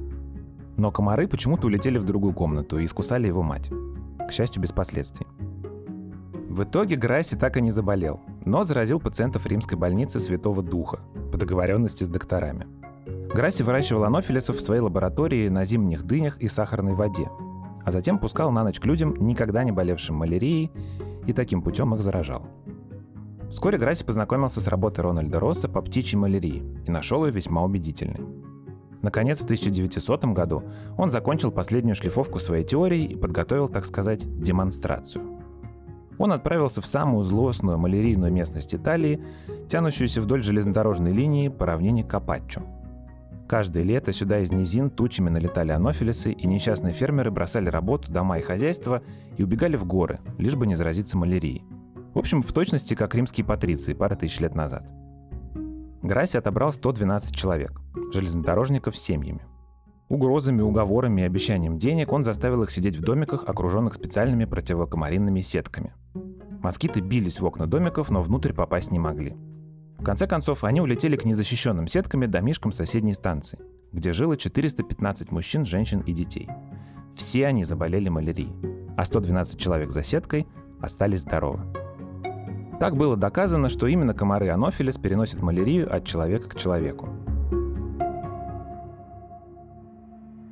Но 0.77 0.93
комары 0.93 1.27
почему-то 1.27 1.67
улетели 1.67 1.99
в 1.99 2.05
другую 2.05 2.35
комнату 2.35 2.79
и 2.79 2.85
искусали 2.85 3.27
его 3.27 3.43
мать. 3.43 3.69
К 4.29 4.31
счастью, 4.31 4.63
без 4.63 4.71
последствий. 4.71 5.27
В 6.49 6.63
итоге 6.63 6.95
Грасси 6.95 7.37
так 7.37 7.57
и 7.57 7.61
не 7.61 7.73
заболел, 7.73 8.21
но 8.45 8.63
заразил 8.63 9.01
пациентов 9.01 9.45
римской 9.47 9.77
больницы 9.77 10.21
Святого 10.21 10.63
Духа 10.63 11.01
по 11.33 11.37
договоренности 11.37 12.05
с 12.05 12.09
докторами. 12.09 12.69
Грасси 13.35 13.65
выращивал 13.65 14.05
анофилисов 14.05 14.59
в 14.59 14.63
своей 14.63 14.83
лаборатории 14.83 15.49
на 15.49 15.65
зимних 15.65 16.05
дынях 16.05 16.39
и 16.39 16.47
сахарной 16.47 16.95
воде, 16.95 17.29
а 17.85 17.93
затем 17.93 18.19
пускал 18.19 18.51
на 18.51 18.65
ночь 18.65 18.81
к 18.81 18.87
людям, 18.87 19.15
никогда 19.19 19.65
не 19.65 19.73
болевшим 19.73 20.17
малярией, 20.17 20.71
и 21.27 21.33
таким 21.33 21.63
путем 21.63 21.95
их 21.95 22.03
заражал. 22.03 22.47
Вскоре 23.51 23.77
Грасси 23.77 24.05
познакомился 24.05 24.61
с 24.61 24.67
работой 24.67 25.03
Рональда 25.03 25.39
Росса 25.39 25.69
по 25.69 25.83
птичьей 25.83 26.19
малярии 26.19 26.65
и 26.87 26.91
нашел 26.91 27.27
ее 27.27 27.33
весьма 27.33 27.63
убедительной. 27.63 28.21
Наконец, 29.03 29.41
в 29.41 29.45
1900 29.45 30.25
году 30.27 30.63
он 30.97 31.11
закончил 31.11 31.51
последнюю 31.51 31.95
шлифовку 31.95 32.39
своей 32.39 32.65
теории 32.65 33.05
и 33.05 33.17
подготовил, 33.17 33.69
так 33.69 33.85
сказать, 33.85 34.25
демонстрацию. 34.41 35.39
Он 36.19 36.33
отправился 36.33 36.81
в 36.81 36.87
самую 36.87 37.25
злостную 37.25 37.79
малярийную 37.79 38.33
местность 38.33 38.75
Италии, 38.75 39.23
тянущуюся 39.69 40.21
вдоль 40.21 40.43
железнодорожной 40.43 41.13
линии 41.13 41.49
по 41.49 41.67
равнине 41.67 42.05
Капаччо. 42.05 42.63
Каждое 43.53 43.83
лето 43.83 44.13
сюда 44.13 44.39
из 44.39 44.51
низин 44.51 44.89
тучами 44.89 45.29
налетали 45.29 45.73
анофилисы, 45.73 46.33
и 46.33 46.47
несчастные 46.47 46.95
фермеры 46.95 47.31
бросали 47.31 47.69
работу, 47.69 48.11
дома 48.11 48.39
и 48.39 48.41
хозяйства 48.41 49.03
и 49.37 49.43
убегали 49.45 49.77
в 49.77 49.85
горы, 49.85 50.21
лишь 50.39 50.57
бы 50.57 50.67
не 50.67 50.75
заразиться 50.75 51.19
малярией. 51.19 51.63
В 52.15 52.19
общем, 52.19 52.41
в 52.41 52.51
точности, 52.51 52.95
как 52.95 53.15
римские 53.15 53.45
патриции 53.45 53.93
пара 53.93 54.15
тысяч 54.15 54.41
лет 54.41 54.55
назад. 54.55 54.89
Грасси 56.01 56.39
отобрал 56.39 56.73
112 56.73 57.37
человек, 57.37 57.79
железнодорожников 58.15 58.97
с 58.97 59.03
семьями. 59.03 59.45
Угрозами, 60.09 60.63
уговорами 60.63 61.21
и 61.21 61.25
обещанием 61.25 61.77
денег 61.77 62.11
он 62.11 62.23
заставил 62.23 62.63
их 62.63 62.71
сидеть 62.71 62.97
в 62.97 63.03
домиках, 63.03 63.45
окруженных 63.47 63.93
специальными 63.93 64.47
противокомаринными 64.47 65.41
сетками. 65.41 65.93
Москиты 66.63 67.01
бились 67.01 67.39
в 67.39 67.45
окна 67.45 67.67
домиков, 67.67 68.09
но 68.09 68.23
внутрь 68.23 68.55
попасть 68.55 68.93
не 68.93 68.99
могли– 68.99 69.37
в 70.03 70.05
конце 70.05 70.27
концов, 70.27 70.65
они 70.65 70.81
улетели 70.81 71.15
к 71.15 71.25
незащищенным 71.25 71.87
сетками 71.87 72.27
домишкам 72.27 72.73
соседней 72.73 73.13
станции, 73.13 73.61
где 73.93 74.13
жило 74.13 74.37
415 74.37 75.31
мужчин, 75.31 75.65
женщин 75.65 76.01
и 76.01 76.13
детей. 76.13 76.49
Все 77.15 77.47
они 77.47 77.63
заболели 77.63 78.09
малярией, 78.09 78.53
а 78.97 79.05
112 79.05 79.61
человек 79.61 79.93
за 79.93 80.03
сеткой 80.03 80.49
остались 80.81 81.21
здоровы. 81.21 81.61
Так 82.81 82.97
было 82.97 83.17
доказано, 83.17 83.69
что 83.69 83.87
именно 83.87 84.13
комары 84.13 84.49
анофилис 84.49 84.99
переносят 84.99 85.41
малярию 85.41 85.95
от 85.95 86.05
человека 86.05 86.49
к 86.49 86.57
человеку. 86.57 87.09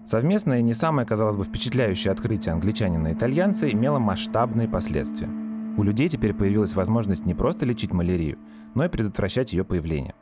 Совместное 0.06 0.62
не 0.62 0.74
самое, 0.74 1.08
казалось 1.08 1.34
бы, 1.34 1.42
впечатляющее 1.42 2.12
открытие 2.12 2.52
англичанина 2.52 3.08
и 3.08 3.14
итальянца 3.14 3.68
имело 3.68 3.98
масштабные 3.98 4.68
последствия– 4.68 5.28
у 5.76 5.83
людей 5.83 6.09
теперь 6.09 6.35
появилась 6.35 6.74
возможность 6.74 7.26
не 7.26 7.35
просто 7.35 7.64
лечить 7.64 7.92
малярию, 7.92 8.38
но 8.74 8.85
и 8.85 8.88
предотвращать 8.88 9.52
ее 9.52 9.64
появление. 9.64 10.14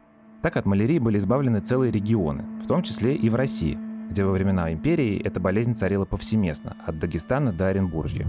Так 0.43 0.57
от 0.57 0.67
малярии 0.67 0.99
были 0.99 1.19
избавлены 1.19 1.61
целые 1.61 1.91
регионы, 1.91 2.45
в 2.63 2.67
том 2.67 2.83
числе 2.83 3.17
и 3.17 3.29
в 3.29 3.35
России, 3.35 3.79
где 4.11 4.25
во 4.25 4.31
времена 4.31 4.73
империи 4.73 5.21
эта 5.21 5.41
болезнь 5.41 5.75
царила 5.75 6.05
повсеместно, 6.05 6.77
от 6.87 6.99
Дагестана 6.99 7.53
до 7.53 7.69
Оренбуржья. 7.69 8.27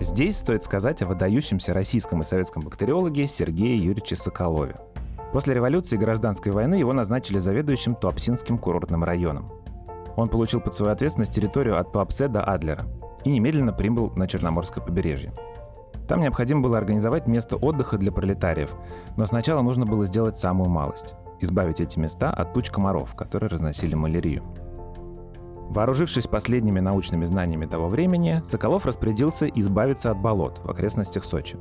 Здесь 0.00 0.38
стоит 0.38 0.62
сказать 0.62 1.02
о 1.02 1.06
выдающемся 1.06 1.74
российском 1.74 2.22
и 2.22 2.24
советском 2.24 2.62
бактериологе 2.62 3.26
Сергее 3.26 3.76
Юрьевиче 3.76 4.16
Соколове. 4.16 4.76
После 5.32 5.54
революции 5.54 5.96
и 5.96 5.98
гражданской 5.98 6.52
войны 6.52 6.74
его 6.74 6.92
назначили 6.92 7.38
заведующим 7.38 7.94
Туапсинским 7.94 8.58
курортным 8.58 9.04
районом. 9.04 9.50
Он 10.16 10.28
получил 10.28 10.60
под 10.60 10.74
свою 10.74 10.92
ответственность 10.92 11.32
территорию 11.32 11.78
от 11.78 11.92
Туапсе 11.92 12.28
до 12.28 12.42
Адлера– 12.42 12.86
и 13.24 13.30
немедленно 13.30 13.72
прибыл 13.72 14.12
на 14.16 14.26
Черноморское 14.26 14.84
побережье. 14.84 15.32
Там 16.08 16.20
необходимо 16.20 16.62
было 16.62 16.78
организовать 16.78 17.26
место 17.26 17.56
отдыха 17.56 17.96
для 17.96 18.12
пролетариев, 18.12 18.74
но 19.16 19.26
сначала 19.26 19.62
нужно 19.62 19.86
было 19.86 20.04
сделать 20.04 20.38
самую 20.38 20.68
малость– 20.68 21.14
избавить 21.40 21.80
эти 21.80 21.98
места 21.98 22.30
от 22.30 22.52
туч 22.52 22.70
комаров, 22.70 23.14
которые 23.14 23.48
разносили 23.48 23.94
малярию. 23.94 24.42
Вооружившись 25.70 26.26
последними 26.26 26.80
научными 26.80 27.24
знаниями 27.24 27.64
того 27.64 27.88
времени, 27.88 28.42
Соколов 28.44 28.84
распорядился 28.84 29.46
избавиться 29.46 30.10
от 30.10 30.20
болот 30.20 30.60
в 30.62 30.70
окрестностях 30.70 31.24
Сочи. 31.24 31.56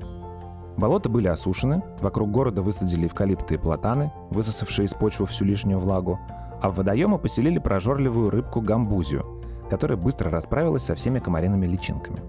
Болота 0.75 1.07
были 1.07 1.27
осушены, 1.27 1.81
вокруг 2.01 2.31
города 2.31 2.61
высадили 2.61 3.07
эвкалипты 3.07 3.55
и 3.55 3.57
платаны, 3.57 4.11
высосавшие 4.31 4.87
из 4.87 4.93
почвы 4.93 5.27
всю 5.27 5.45
лишнюю 5.45 5.79
влагу, 5.79 6.19
а 6.61 6.69
в 6.69 6.75
водоемы 6.75 7.19
поселили 7.19 7.59
прожорливую 7.59 8.29
рыбку 8.29 8.61
гамбузию, 8.61 9.41
которая 9.71 9.97
быстро 9.97 10.29
расправилась 10.29 10.83
со 10.83 10.95
всеми 10.95 11.19
комариными 11.19 11.65
личинками. 11.65 12.19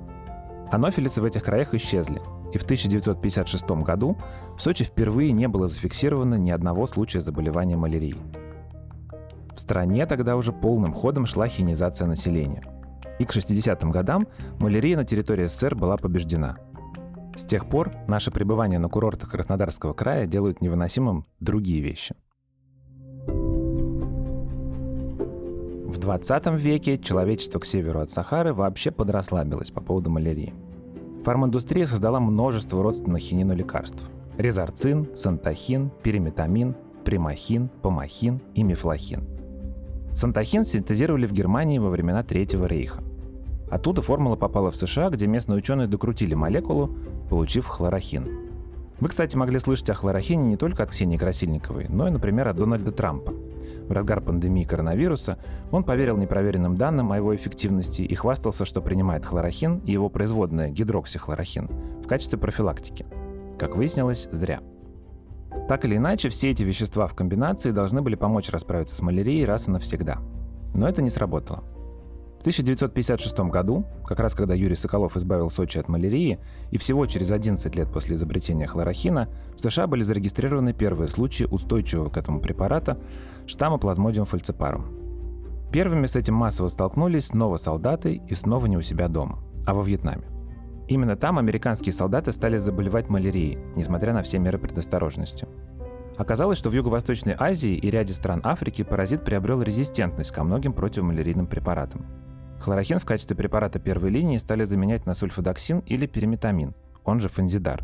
Анофилисы 0.71 1.21
в 1.21 1.25
этих 1.25 1.43
краях 1.43 1.75
исчезли, 1.75 2.23
и 2.53 2.57
в 2.57 2.63
1956 2.63 3.69
году 3.83 4.17
в 4.57 4.63
Сочи 4.63 4.85
впервые 4.85 5.33
не 5.33 5.49
было 5.49 5.67
зафиксировано 5.67 6.37
ни 6.37 6.53
одного 6.53 6.87
случая 6.87 7.19
заболевания 7.19 7.77
малярией. 7.77 8.23
В 9.57 9.59
стране 9.59 10.07
тогда 10.07 10.37
уже 10.37 10.53
полным 10.53 10.95
ходом 10.95 11.27
шла 11.27 11.49
хинизация 11.49 12.07
населения. 12.07 12.63
И 13.19 13.25
к 13.25 13.33
60-м 13.33 13.91
годам 13.91 14.23
малярия 14.61 14.97
на 14.97 15.05
территории 15.05 15.47
СССР 15.47 15.75
была 15.75 15.97
побеждена. 15.97 16.59
С 17.35 17.45
тех 17.45 17.69
пор 17.69 17.93
наше 18.07 18.31
пребывание 18.31 18.79
на 18.79 18.89
курортах 18.89 19.33
Краснодарского 19.33 19.95
края 19.95 20.29
делают 20.29 20.61
невыносимым 20.61 21.27
другие 21.41 21.81
вещи– 21.81 22.15
В 25.93 25.99
20 25.99 26.47
веке 26.59 26.97
человечество 26.97 27.59
к 27.59 27.67
северу 27.67 28.01
от 28.01 28.09
Сахары 28.09 28.55
вообще 28.55 28.91
подрасслабилось 28.91 29.71
по 29.71 29.83
поводу 29.83 30.09
малярии. 30.09 30.55
Фарминдустрия 31.23 31.85
создала 31.85 32.19
множество 32.19 32.83
родственных 32.83 33.21
хинину 33.21 33.55
лекарств. 33.55 34.09
Резарцин, 34.39 35.15
сантахин, 35.15 35.91
периметамин, 36.03 36.75
примахин, 37.05 37.69
помахин 37.83 38.41
и 38.55 38.63
мифлохин. 38.63 39.29
Сантахин 40.15 40.65
синтезировали 40.65 41.27
в 41.27 41.33
Германии 41.33 41.77
во 41.77 41.91
времена 41.91 42.23
Третьего 42.23 42.65
рейха. 42.65 43.03
Оттуда 43.71 44.01
формула 44.01 44.37
попала 44.37 44.71
в 44.71 44.77
США, 44.77 45.11
где 45.11 45.27
местные 45.27 45.59
ученые 45.59 45.89
докрутили 45.89 46.33
молекулу, 46.33 46.97
получив 47.29 47.67
хлорохин. 47.67 48.27
Вы, 48.99 49.09
кстати, 49.11 49.37
могли 49.37 49.59
слышать 49.59 49.91
о 49.91 49.95
хлорохине 49.95 50.43
не 50.43 50.57
только 50.57 50.85
от 50.85 50.91
Ксении 50.91 51.19
Красильниковой, 51.19 51.89
но 51.91 52.09
и, 52.09 52.11
например, 52.11 52.49
от 52.49 52.57
Дональда 52.57 52.93
Трампа. 52.93 53.35
В 53.89 53.93
разгар 53.93 54.21
пандемии 54.21 54.65
коронавируса 54.65 55.39
он 55.71 55.85
поверил 55.85 56.17
непроверенным 56.17 56.77
данным 56.77 57.13
о 57.13 57.17
его 57.17 57.35
эффективности 57.35 58.03
и 58.03 58.15
хвастался, 58.15 58.65
что 58.65 58.81
принимает 58.81 59.27
хлорохин 59.27 59.79
и 59.79 59.93
его 59.93 60.09
производная 60.09 60.71
гидроксихлорохин 60.71 61.69
в 62.03 62.07
качестве 62.07 62.39
профилактики. 62.39 63.07
Как 63.59 63.77
выяснилось, 63.77 64.29
зря. 64.33 64.61
Так 65.69 65.85
или 65.85 65.97
иначе, 65.97 66.29
все 66.29 66.51
эти 66.51 66.63
вещества 66.63 67.07
в 67.07 67.15
комбинации 67.15 67.71
должны 67.71 68.03
были 68.03 68.15
помочь 68.15 68.51
расправиться 68.51 68.97
с 68.97 69.03
малярией 69.03 69.45
раз 69.45 69.69
и 69.69 69.71
навсегда. 69.71 70.19
Но 70.75 70.89
это 70.89 71.03
не 71.03 71.11
сработало. 71.11 71.65
В 72.43 72.45
1956 72.45 73.39
году, 73.53 73.87
как 74.05 74.19
раз 74.19 74.35
когда 74.35 74.53
Юрий 74.53 74.75
Соколов 74.75 75.17
избавил 75.17 75.49
Сочи 75.49 75.79
от 75.79 75.89
малярии, 75.89 76.41
и 76.73 76.77
всего 76.77 77.07
через 77.07 77.31
11 77.31 77.77
лет 77.77 77.93
после 77.93 78.17
изобретения 78.17 78.67
хлорохина, 78.67 79.29
в 79.55 79.61
США 79.61 79.87
были 79.87 80.03
зарегистрированы 80.03 80.73
первые 80.73 81.07
случаи 81.07 81.45
устойчивого 81.45 82.09
к 82.09 82.17
этому 82.17 82.41
препарата 82.41 82.99
штамма 83.47 83.79
плазмодиум 83.79 84.27
фальципарум. 84.27 84.87
Первыми 85.73 86.07
с 86.07 86.17
этим 86.17 86.35
массово 86.35 86.67
столкнулись 86.67 87.29
снова 87.29 87.59
солдаты 87.59 88.21
и 88.29 88.35
снова 88.35 88.67
не 88.67 88.77
у 88.77 88.83
себя 88.83 89.07
дома, 89.07 89.39
а 89.65 89.73
во 89.73 89.85
Вьетнаме. 89.85 90.25
Именно 90.89 91.15
там 91.15 91.39
американские 91.39 91.93
солдаты 91.93 92.33
стали 92.33 92.57
заболевать 92.57 93.09
малярией, 93.09 93.61
несмотря 93.77 94.13
на 94.13 94.25
все 94.25 94.41
меры 94.41 94.59
предосторожности. 94.59 95.47
Оказалось, 96.17 96.59
что 96.59 96.71
в 96.71 96.75
Юго-Восточной 96.75 97.37
Азии 97.39 97.77
и 97.77 97.89
ряде 97.89 98.15
стран 98.15 98.41
Африки 98.43 98.83
паразит 98.83 99.25
приобрел 99.25 99.63
резистентность 99.63 100.33
ко 100.33 100.43
многим 100.43 100.73
противомалярийным 100.73 101.47
препаратам. 101.47 102.05
Хлорохин 102.63 103.01
в 103.01 103.05
качестве 103.05 103.35
препарата 103.35 103.81
первой 103.81 104.11
линии 104.11 104.39
стали 104.39 104.63
заменять 104.63 105.05
на 105.05 105.15
сульфадоксин 105.15 105.81
или 105.81 106.07
периметамин, 106.07 106.75
он 107.05 107.19
же 107.19 107.29
фензидар, 107.29 107.83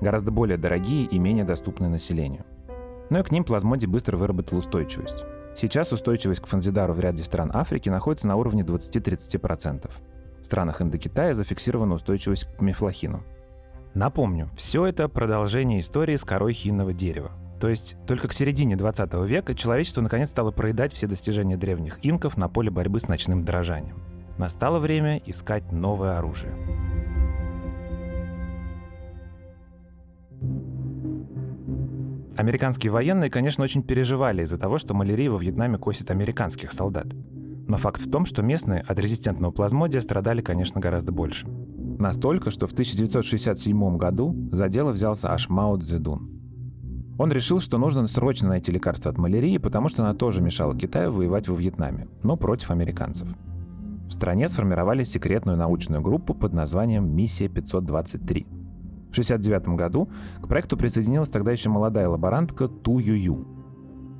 гораздо 0.00 0.30
более 0.30 0.56
дорогие 0.56 1.04
и 1.04 1.18
менее 1.18 1.44
доступные 1.44 1.90
населению. 1.90 2.46
Но 3.10 3.18
и 3.18 3.22
к 3.22 3.30
ним 3.30 3.44
плазмодий 3.44 3.86
быстро 3.86 4.16
выработал 4.16 4.56
устойчивость. 4.56 5.24
Сейчас 5.54 5.92
устойчивость 5.92 6.40
к 6.40 6.48
фензидару 6.48 6.94
в 6.94 7.00
ряде 7.00 7.22
стран 7.22 7.50
Африки 7.52 7.90
находится 7.90 8.26
на 8.26 8.36
уровне 8.36 8.62
20-30%. 8.62 9.90
В 10.40 10.44
странах 10.44 10.80
Индокитая 10.80 11.34
зафиксирована 11.34 11.94
устойчивость 11.94 12.48
к 12.56 12.62
мифлохину. 12.62 13.22
Напомню, 13.92 14.48
все 14.56 14.86
это 14.86 15.08
продолжение 15.08 15.80
истории 15.80 16.16
с 16.16 16.24
корой 16.24 16.54
хинного 16.54 16.94
дерева. 16.94 17.32
То 17.60 17.68
есть 17.68 17.96
только 18.06 18.28
к 18.28 18.32
середине 18.32 18.76
20 18.76 19.12
века 19.26 19.54
человечество 19.54 20.02
наконец 20.02 20.30
стало 20.30 20.50
проедать 20.50 20.92
все 20.92 21.06
достижения 21.06 21.56
древних 21.56 21.98
инков 22.02 22.36
на 22.36 22.48
поле 22.48 22.70
борьбы 22.70 23.00
с 23.00 23.08
ночным 23.08 23.44
дрожанием. 23.44 23.96
Настало 24.38 24.78
время 24.78 25.20
искать 25.24 25.72
новое 25.72 26.18
оружие. 26.18 26.54
Американские 32.36 32.90
военные, 32.90 33.30
конечно, 33.30 33.64
очень 33.64 33.82
переживали 33.82 34.42
из-за 34.42 34.58
того, 34.58 34.76
что 34.76 34.92
малярия 34.92 35.30
во 35.30 35.38
Вьетнаме 35.38 35.78
косит 35.78 36.10
американских 36.10 36.70
солдат. 36.70 37.06
Но 37.66 37.78
факт 37.78 38.00
в 38.00 38.10
том, 38.10 38.26
что 38.26 38.42
местные 38.42 38.82
от 38.82 38.98
резистентного 38.98 39.52
плазмодия 39.52 40.02
страдали, 40.02 40.42
конечно, 40.42 40.78
гораздо 40.78 41.12
больше. 41.12 41.48
Настолько, 41.98 42.50
что 42.50 42.66
в 42.66 42.72
1967 42.72 43.96
году 43.96 44.36
за 44.52 44.68
дело 44.68 44.92
взялся 44.92 45.32
аж 45.32 45.48
Мао 45.48 45.78
Цзэдун. 45.78 46.35
Он 47.18 47.32
решил, 47.32 47.60
что 47.60 47.78
нужно 47.78 48.06
срочно 48.06 48.48
найти 48.50 48.70
лекарство 48.70 49.10
от 49.10 49.18
малярии, 49.18 49.56
потому 49.58 49.88
что 49.88 50.02
она 50.02 50.14
тоже 50.14 50.42
мешала 50.42 50.76
Китаю 50.76 51.12
воевать 51.12 51.48
во 51.48 51.56
Вьетнаме, 51.56 52.08
но 52.22 52.36
против 52.36 52.70
американцев. 52.70 53.28
В 54.08 54.12
стране 54.12 54.48
сформировали 54.48 55.02
секретную 55.02 55.56
научную 55.56 56.02
группу 56.02 56.34
под 56.34 56.52
названием 56.52 57.10
«Миссия 57.10 57.46
523». 57.46 58.46
В 59.06 59.18
1969 59.18 59.68
году 59.76 60.10
к 60.42 60.48
проекту 60.48 60.76
присоединилась 60.76 61.30
тогда 61.30 61.52
еще 61.52 61.70
молодая 61.70 62.08
лаборантка 62.08 62.68
Ту 62.68 62.98
Ю 62.98 63.46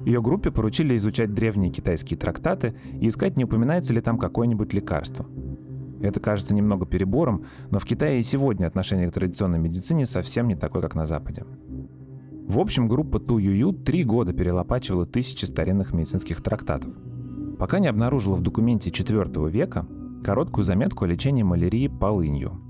Ее 0.04 0.22
группе 0.22 0.50
поручили 0.50 0.96
изучать 0.96 1.34
древние 1.34 1.70
китайские 1.70 2.18
трактаты 2.18 2.74
и 2.98 3.08
искать, 3.08 3.36
не 3.36 3.44
упоминается 3.44 3.92
ли 3.92 4.00
там 4.00 4.18
какое-нибудь 4.18 4.72
лекарство. 4.72 5.26
Это 6.00 6.18
кажется 6.20 6.54
немного 6.54 6.86
перебором, 6.86 7.44
но 7.70 7.78
в 7.78 7.84
Китае 7.84 8.20
и 8.20 8.22
сегодня 8.22 8.66
отношение 8.66 9.08
к 9.08 9.14
традиционной 9.14 9.58
медицине 9.58 10.06
совсем 10.06 10.48
не 10.48 10.54
такое, 10.54 10.82
как 10.82 10.94
на 10.94 11.06
Западе. 11.06 11.44
В 12.48 12.60
общем, 12.60 12.86
группа 12.86 13.18
Ту 13.18 13.38
Ю 13.38 13.72
три 13.72 14.04
года 14.04 14.32
перелопачивала 14.32 15.04
тысячи 15.04 15.44
старинных 15.44 15.92
медицинских 15.92 16.40
трактатов, 16.40 16.94
пока 17.58 17.80
не 17.80 17.88
обнаружила 17.88 18.36
в 18.36 18.40
документе 18.40 18.88
IV 18.90 19.50
века 19.50 19.84
короткую 20.24 20.62
заметку 20.62 21.04
о 21.04 21.08
лечении 21.08 21.42
малярии 21.42 21.88
полынью. 21.88 22.60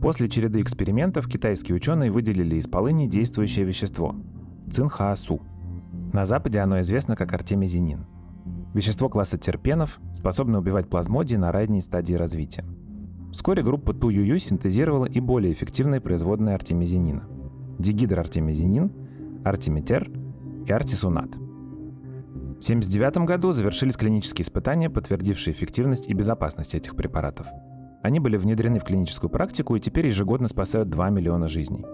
После 0.00 0.28
череды 0.28 0.60
экспериментов 0.60 1.26
китайские 1.26 1.74
ученые 1.74 2.12
выделили 2.12 2.54
из 2.54 2.68
полыни 2.68 3.08
действующее 3.08 3.64
вещество– 3.64 4.14
цинхаосу. 4.70 5.40
На 6.12 6.24
Западе 6.24 6.60
оно 6.60 6.80
известно 6.82 7.16
как 7.16 7.32
артемизинин. 7.32 8.06
Вещество 8.72 9.08
класса 9.08 9.36
терпенов, 9.36 9.98
способное 10.12 10.60
убивать 10.60 10.88
плазмодии 10.88 11.34
на 11.36 11.50
ранней 11.50 11.80
стадии 11.80 12.14
развития. 12.14 12.64
Вскоре 13.32 13.64
группа 13.64 13.94
Ту 13.94 14.10
Ю 14.10 14.38
синтезировала 14.38 15.06
и 15.06 15.18
более 15.18 15.52
эффективные 15.52 16.00
производные 16.00 16.54
артемизинина– 16.54 17.24
дигидроартемизинин, 17.82 18.90
артиметер 19.44 20.10
и 20.66 20.72
артисунат. 20.72 21.34
В 21.34 22.64
1979 22.64 23.26
году 23.26 23.52
завершились 23.52 23.96
клинические 23.96 24.44
испытания, 24.44 24.88
подтвердившие 24.88 25.52
эффективность 25.52 26.08
и 26.08 26.14
безопасность 26.14 26.74
этих 26.74 26.94
препаратов. 26.94 27.48
Они 28.02 28.20
были 28.20 28.36
внедрены 28.36 28.78
в 28.78 28.84
клиническую 28.84 29.30
практику 29.30 29.76
и 29.76 29.80
теперь 29.80 30.06
ежегодно 30.06 30.48
спасают 30.48 30.88
2 30.88 31.10
миллиона 31.10 31.48
жизней. 31.48 31.84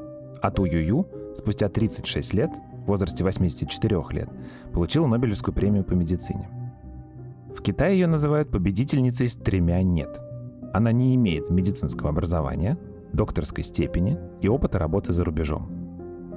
А 0.41 0.51
Ту-Ю-Ю 0.51 1.09
спустя 1.39 1.69
36 1.69 2.35
лет, 2.35 2.51
в 2.85 2.89
возрасте 2.89 3.25
84 3.25 4.03
лет, 4.11 4.29
получила 4.73 5.07
Нобелевскую 5.07 5.55
премию 5.55 5.85
по 5.85 5.93
медицине. 5.93 6.49
В 7.55 7.63
Китае 7.63 7.99
ее 7.99 8.07
называют 8.07 8.51
победительницей 8.51 9.29
с 9.29 9.37
тремя 9.37 9.83
«нет». 9.83 10.21
Она 10.73 10.93
не 10.93 11.15
имеет 11.15 11.51
медицинского 11.51 12.11
образования, 12.11 12.79
докторской 13.13 13.65
степени 13.65 14.19
и 14.43 14.49
опыта 14.49 14.79
работы 14.79 15.13
за 15.13 15.25
рубежом. 15.25 15.78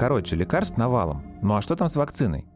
Короче, 0.01 0.35
лекарств 0.35 0.79
навалом. 0.79 1.21
Ну 1.43 1.55
а 1.55 1.61
что 1.61 1.75
там 1.75 1.87
с 1.87 1.95
вакциной? 1.95 2.47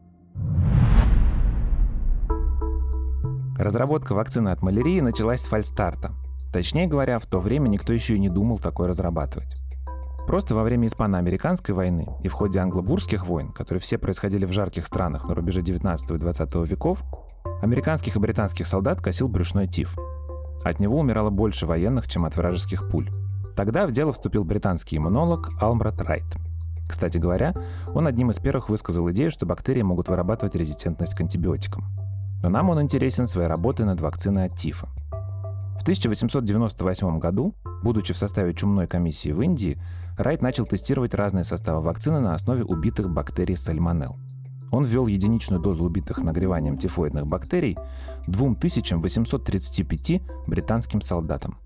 Разработка 3.56 4.14
вакцины 4.14 4.48
от 4.48 4.62
малярии 4.62 4.98
началась 4.98 5.42
с 5.42 5.46
фальстарта. 5.46 6.10
Точнее 6.52 6.88
говоря, 6.88 7.20
в 7.20 7.26
то 7.26 7.38
время 7.38 7.68
никто 7.68 7.92
еще 7.92 8.16
и 8.16 8.18
не 8.18 8.28
думал 8.28 8.58
такое 8.58 8.88
разрабатывать. 8.88 9.56
Просто 10.26 10.56
во 10.56 10.64
время 10.64 10.88
Испано-Американской 10.88 11.72
войны 11.72 12.08
и 12.20 12.26
в 12.26 12.32
ходе 12.32 12.58
англобурских 12.58 13.28
войн, 13.28 13.52
которые 13.52 13.80
все 13.80 13.96
происходили 13.96 14.44
в 14.44 14.50
жарких 14.50 14.84
странах 14.84 15.28
на 15.28 15.36
рубеже 15.36 15.62
19 15.62 16.10
и 16.10 16.18
20 16.18 16.54
веков, 16.68 17.04
американских 17.62 18.16
и 18.16 18.18
британских 18.18 18.66
солдат 18.66 19.00
косил 19.00 19.28
брюшной 19.28 19.68
тиф. 19.68 19.96
От 20.64 20.80
него 20.80 20.98
умирало 20.98 21.30
больше 21.30 21.64
военных, 21.64 22.08
чем 22.08 22.24
от 22.24 22.36
вражеских 22.36 22.90
пуль. 22.90 23.08
Тогда 23.54 23.86
в 23.86 23.92
дело 23.92 24.12
вступил 24.12 24.42
британский 24.42 24.96
иммунолог 24.96 25.50
Алмрат 25.60 26.00
Райт. 26.00 26.24
Кстати 26.88 27.18
говоря, 27.18 27.54
он 27.94 28.06
одним 28.06 28.30
из 28.30 28.38
первых 28.38 28.68
высказал 28.68 29.10
идею, 29.10 29.30
что 29.30 29.46
бактерии 29.46 29.82
могут 29.82 30.08
вырабатывать 30.08 30.54
резистентность 30.54 31.14
к 31.14 31.20
антибиотикам. 31.20 31.84
Но 32.42 32.48
нам 32.48 32.70
он 32.70 32.80
интересен 32.82 33.26
своей 33.26 33.48
работой 33.48 33.86
над 33.86 34.00
вакциной 34.00 34.46
от 34.46 34.56
тифа. 34.56 34.88
В 35.78 35.82
1898 35.82 37.18
году, 37.18 37.54
будучи 37.82 38.12
в 38.12 38.18
составе 38.18 38.54
чумной 38.54 38.86
комиссии 38.86 39.30
в 39.30 39.40
Индии, 39.42 39.80
Райт 40.16 40.42
начал 40.42 40.66
тестировать 40.66 41.14
разные 41.14 41.44
составы 41.44 41.80
вакцины 41.82 42.20
на 42.20 42.34
основе 42.34 42.64
убитых 42.64 43.10
бактерий 43.10 43.56
сальмонелл. 43.56 44.16
Он 44.72 44.84
ввел 44.84 45.06
единичную 45.06 45.60
дозу 45.60 45.84
убитых 45.84 46.18
нагреванием 46.18 46.76
тифоидных 46.76 47.26
бактерий 47.26 47.78
2835 48.26 50.22
британским 50.46 51.00
солдатам 51.00 51.58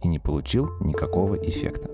и 0.00 0.08
не 0.08 0.18
получил 0.18 0.70
никакого 0.80 1.34
эффекта. 1.34 1.90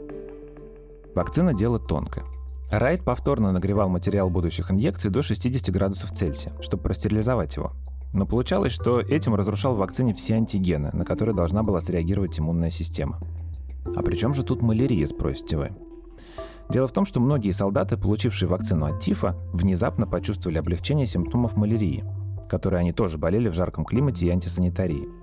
Вакцина– 1.15 1.55
дело 1.55 1.79
тонкое. 1.79 2.25
Райт 2.71 3.05
повторно 3.05 3.53
нагревал 3.53 3.89
материал 3.89 4.31
будущих 4.31 4.71
инъекций 4.71 5.11
до 5.11 5.23
60 5.23 5.73
градусов 5.73 6.13
Цельсия, 6.13 6.53
чтобы 6.61 6.83
простерилизовать 6.83 7.57
его. 7.57 7.73
Но 8.13 8.27
получалось, 8.27 8.73
что 8.73 9.01
этим 9.01 9.35
разрушал 9.35 9.75
в 9.75 9.79
вакцине 9.79 10.15
все 10.15 10.35
антигены, 10.35 10.91
на 10.93 11.05
которые 11.05 11.35
должна 11.35 11.63
была 11.63 11.81
среагировать 11.81 12.39
иммунная 12.39 12.71
система. 12.71 13.21
А 13.95 14.03
при 14.03 14.17
чем 14.17 14.35
же 14.35 14.43
тут 14.45 14.63
малярия, 14.63 15.07
спросите 15.07 15.57
вы? 15.57 15.73
Дело 16.71 16.89
в 16.89 16.93
том, 16.93 17.05
что 17.05 17.21
многие 17.21 17.51
солдаты, 17.51 17.97
получившие 17.97 18.49
вакцину 18.49 18.87
от 18.87 19.01
тифа, 19.01 19.37
внезапно 19.53 20.07
почувствовали 20.07 20.59
облегчение 20.59 21.07
симптомов 21.07 21.57
малярии, 21.57 22.05
которые 22.49 22.81
они 22.81 22.93
тоже 22.93 23.19
болели 23.19 23.49
в 23.49 23.55
жарком 23.55 23.85
климате 23.85 24.27
и 24.27 24.31
антисанитарии– 24.31 25.09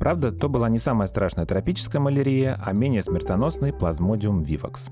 Правда, 0.00 0.32
то 0.32 0.48
была 0.48 0.70
не 0.70 0.78
самая 0.78 1.06
страшная 1.06 1.44
тропическая 1.44 2.00
малярия, 2.00 2.58
а 2.64 2.72
менее 2.72 3.02
смертоносный 3.02 3.74
плазмодиум 3.74 4.42
вивакс. 4.42 4.88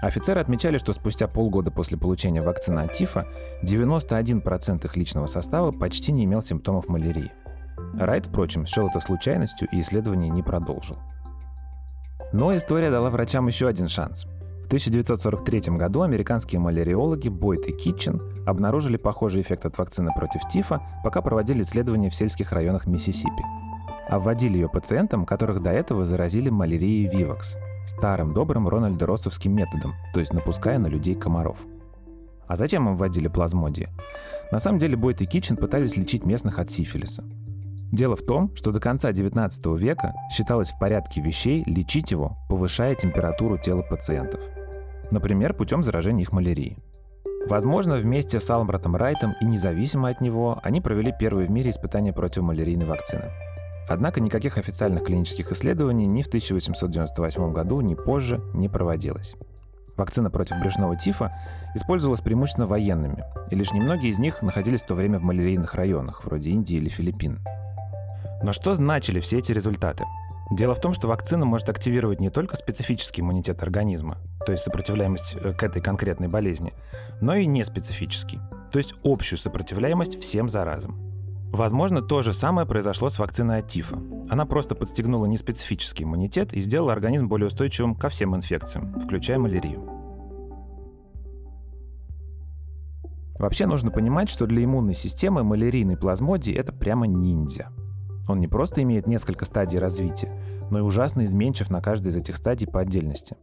Офицеры 0.00 0.40
отмечали, 0.40 0.78
что 0.78 0.92
спустя 0.92 1.28
полгода 1.28 1.70
после 1.70 1.98
получения 1.98 2.42
вакцины 2.42 2.80
от 2.80 2.92
тифа 2.92 3.26
91% 3.62 4.84
их 4.84 4.96
личного 4.96 5.26
состава 5.26 5.72
почти 5.72 6.12
не 6.12 6.24
имел 6.24 6.40
симптомов 6.40 6.88
малярии. 6.88 7.32
Райт, 7.98 8.26
впрочем, 8.26 8.66
счел 8.66 8.88
это 8.88 9.00
случайностью 9.00 9.68
и 9.72 9.80
исследование 9.80 10.30
не 10.30 10.42
продолжил. 10.42 10.98
Но 12.32 12.54
история 12.54 12.90
дала 12.90 13.10
врачам 13.10 13.46
еще 13.46 13.68
один 13.68 13.88
шанс. 13.88 14.24
В 14.62 14.66
1943 14.70 15.76
году 15.76 16.02
американские 16.02 16.60
маляриологи 16.60 17.28
Бойт 17.28 17.66
и 17.66 17.72
Китчен 17.72 18.22
обнаружили 18.46 18.96
похожий 18.96 19.42
эффект 19.42 19.66
от 19.66 19.76
вакцины 19.76 20.12
против 20.14 20.42
тифа, 20.48 20.80
пока 21.02 21.22
проводили 21.22 21.62
исследования 21.62 22.08
в 22.08 22.14
сельских 22.14 22.52
районах 22.52 22.86
Миссисипи. 22.86 23.42
А 24.08 24.18
вводили 24.20 24.54
ее 24.54 24.68
пациентам, 24.68 25.26
которых 25.26 25.60
до 25.60 25.70
этого 25.70 26.04
заразили 26.04 26.50
малярией 26.50 27.08
Вивакс, 27.08 27.56
старым 27.90 28.32
добрым 28.32 28.68
рональдо-россовским 28.68 29.54
методом, 29.54 29.94
то 30.14 30.20
есть 30.20 30.32
напуская 30.32 30.78
на 30.78 30.86
людей 30.86 31.14
комаров. 31.14 31.58
А 32.46 32.56
зачем 32.56 32.88
им 32.88 32.96
вводили 32.96 33.28
плазмодии? 33.28 33.88
На 34.50 34.58
самом 34.58 34.78
деле 34.78 34.96
Бойт 34.96 35.20
и 35.22 35.26
Китчен 35.26 35.56
пытались 35.56 35.96
лечить 35.96 36.24
местных 36.24 36.58
от 36.58 36.70
сифилиса. 36.70 37.24
Дело 37.92 38.16
в 38.16 38.22
том, 38.22 38.54
что 38.54 38.72
до 38.72 38.80
конца 38.80 39.10
XIX 39.10 39.76
века 39.78 40.14
считалось 40.32 40.70
в 40.70 40.78
порядке 40.78 41.20
вещей 41.20 41.64
лечить 41.66 42.10
его, 42.12 42.36
повышая 42.48 42.94
температуру 42.94 43.58
тела 43.58 43.82
пациентов. 43.82 44.40
Например, 45.10 45.54
путем 45.54 45.82
заражения 45.82 46.22
их 46.22 46.32
малярией. 46.32 46.78
Возможно, 47.48 47.96
вместе 47.96 48.38
с 48.38 48.50
Алмбратом 48.50 48.96
Райтом 48.96 49.34
и 49.40 49.44
независимо 49.44 50.08
от 50.08 50.20
него 50.20 50.60
они 50.62 50.80
провели 50.80 51.12
первые 51.18 51.48
в 51.48 51.50
мире 51.50 51.70
испытания 51.70 52.12
против 52.12 52.42
малярийной 52.42 52.86
вакцины. 52.86 53.30
Однако 53.88 54.20
никаких 54.20 54.58
официальных 54.58 55.04
клинических 55.04 55.50
исследований 55.52 56.06
ни 56.06 56.22
в 56.22 56.28
1898 56.28 57.52
году, 57.52 57.80
ни 57.80 57.94
позже 57.94 58.40
не 58.54 58.68
проводилось. 58.68 59.34
Вакцина 59.96 60.30
против 60.30 60.58
брюшного 60.58 60.96
тифа 60.96 61.36
использовалась 61.74 62.20
преимущественно 62.20 62.66
военными, 62.66 63.24
и 63.50 63.54
лишь 63.54 63.72
немногие 63.72 64.10
из 64.10 64.18
них 64.18 64.40
находились 64.42 64.82
в 64.82 64.86
то 64.86 64.94
время 64.94 65.18
в 65.18 65.22
малярийных 65.22 65.74
районах, 65.74 66.24
вроде 66.24 66.50
Индии 66.50 66.76
или 66.76 66.88
Филиппин. 66.88 67.40
Но 68.42 68.52
что 68.52 68.72
значили 68.74 69.20
все 69.20 69.38
эти 69.38 69.52
результаты? 69.52 70.04
Дело 70.50 70.74
в 70.74 70.80
том, 70.80 70.92
что 70.92 71.06
вакцина 71.06 71.44
может 71.44 71.68
активировать 71.68 72.20
не 72.20 72.30
только 72.30 72.56
специфический 72.56 73.20
иммунитет 73.20 73.62
организма, 73.62 74.18
то 74.44 74.52
есть 74.52 74.64
сопротивляемость 74.64 75.36
э, 75.36 75.52
к 75.52 75.62
этой 75.62 75.80
конкретной 75.80 76.26
болезни, 76.26 76.72
но 77.20 77.34
и 77.34 77.46
неспецифический, 77.46 78.40
то 78.72 78.78
есть 78.78 78.94
общую 79.04 79.38
сопротивляемость 79.38 80.20
всем 80.20 80.48
заразам. 80.48 81.09
Возможно, 81.52 82.00
то 82.00 82.22
же 82.22 82.32
самое 82.32 82.66
произошло 82.66 83.08
с 83.08 83.18
вакциной 83.18 83.58
от 83.58 83.68
тифа. 83.68 83.98
Она 84.28 84.46
просто 84.46 84.74
подстегнула 84.74 85.26
неспецифический 85.26 86.04
иммунитет 86.04 86.52
и 86.52 86.60
сделала 86.60 86.92
организм 86.92 87.28
более 87.28 87.48
устойчивым 87.48 87.94
ко 87.94 88.08
всем 88.08 88.34
инфекциям, 88.36 88.98
включая 89.00 89.38
малярию. 89.38 89.82
Вообще 93.38 93.66
нужно 93.66 93.90
понимать, 93.90 94.28
что 94.28 94.46
для 94.46 94.64
иммунной 94.64 94.94
системы 94.94 95.42
малярийный 95.42 95.96
плазмодий– 95.96 96.54
это 96.54 96.72
прямо 96.72 97.06
ниндзя– 97.06 97.70
он 98.30 98.38
не 98.38 98.46
просто 98.46 98.82
имеет 98.82 99.08
несколько 99.08 99.44
стадий 99.44 99.80
развития, 99.80 100.30
но 100.70 100.78
и 100.78 100.82
ужасно 100.82 101.24
изменчив 101.24 101.68
на 101.68 101.82
каждой 101.82 102.08
из 102.08 102.16
этих 102.16 102.36
стадий 102.36 102.68
по 102.68 102.80
отдельности. 102.80 103.36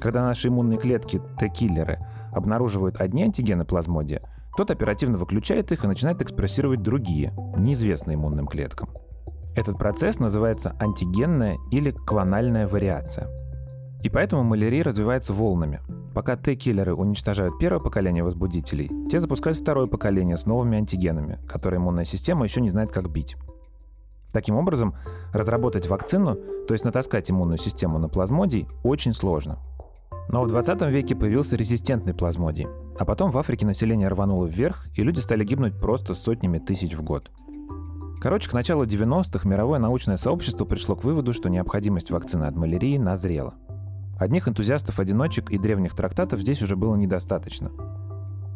Когда 0.00 0.24
наши 0.24 0.48
иммунные 0.48 0.78
клетки, 0.78 1.20
Т-киллеры, 1.38 1.98
обнаруживают 2.32 2.98
одни 2.98 3.24
антигены 3.24 3.66
плазмодия, 3.66 4.22
тот 4.56 4.70
оперативно 4.70 5.18
выключает 5.18 5.72
их 5.72 5.84
и 5.84 5.88
начинает 5.88 6.20
экспрессировать 6.20 6.82
другие, 6.82 7.34
неизвестные 7.56 8.16
иммунным 8.16 8.46
клеткам. 8.46 8.90
Этот 9.54 9.78
процесс 9.78 10.18
называется 10.18 10.74
антигенная 10.80 11.58
или 11.70 11.90
клональная 11.90 12.66
вариация. 12.66 13.28
И 14.02 14.08
поэтому 14.08 14.42
малярия 14.42 14.82
развивается 14.82 15.32
волнами. 15.32 15.80
Пока 16.14 16.36
Т-киллеры 16.36 16.94
уничтожают 16.94 17.58
первое 17.58 17.80
поколение 17.80 18.24
возбудителей, 18.24 18.90
те 19.08 19.20
запускают 19.20 19.58
второе 19.58 19.86
поколение 19.86 20.36
с 20.36 20.46
новыми 20.46 20.78
антигенами, 20.78 21.38
которые 21.48 21.78
иммунная 21.78 22.04
система 22.04 22.44
еще 22.44 22.60
не 22.60 22.70
знает, 22.70 22.90
как 22.90 23.10
бить. 23.10 23.36
Таким 24.32 24.56
образом, 24.56 24.94
разработать 25.32 25.86
вакцину, 25.86 26.34
то 26.66 26.74
есть 26.74 26.84
натаскать 26.84 27.30
иммунную 27.30 27.58
систему 27.58 27.98
на 27.98 28.08
плазмодий, 28.08 28.66
очень 28.82 29.12
сложно. 29.12 29.58
Но 30.28 30.42
в 30.42 30.48
20 30.48 30.82
веке 30.82 31.14
появился 31.14 31.56
резистентный 31.56 32.14
плазмодий, 32.14 32.66
а 32.98 33.04
потом 33.04 33.30
в 33.30 33.38
Африке 33.38 33.66
население 33.66 34.08
рвануло 34.08 34.46
вверх, 34.46 34.86
и 34.94 35.02
люди 35.02 35.20
стали 35.20 35.44
гибнуть 35.44 35.78
просто 35.80 36.14
сотнями 36.14 36.58
тысяч 36.58 36.94
в 36.94 37.02
год. 37.02 37.30
Короче, 38.20 38.48
к 38.48 38.52
началу 38.52 38.84
90-х 38.84 39.48
мировое 39.48 39.80
научное 39.80 40.16
сообщество 40.16 40.64
пришло 40.64 40.94
к 40.94 41.02
выводу, 41.02 41.32
что 41.32 41.50
необходимость 41.50 42.10
вакцины 42.12 42.44
от 42.44 42.54
малярии 42.54 42.96
назрела. 42.96 43.54
Одних 44.16 44.46
энтузиастов-одиночек 44.46 45.50
и 45.50 45.58
древних 45.58 45.94
трактатов 45.96 46.40
здесь 46.40 46.62
уже 46.62 46.76
было 46.76 46.94
недостаточно. 46.94 47.72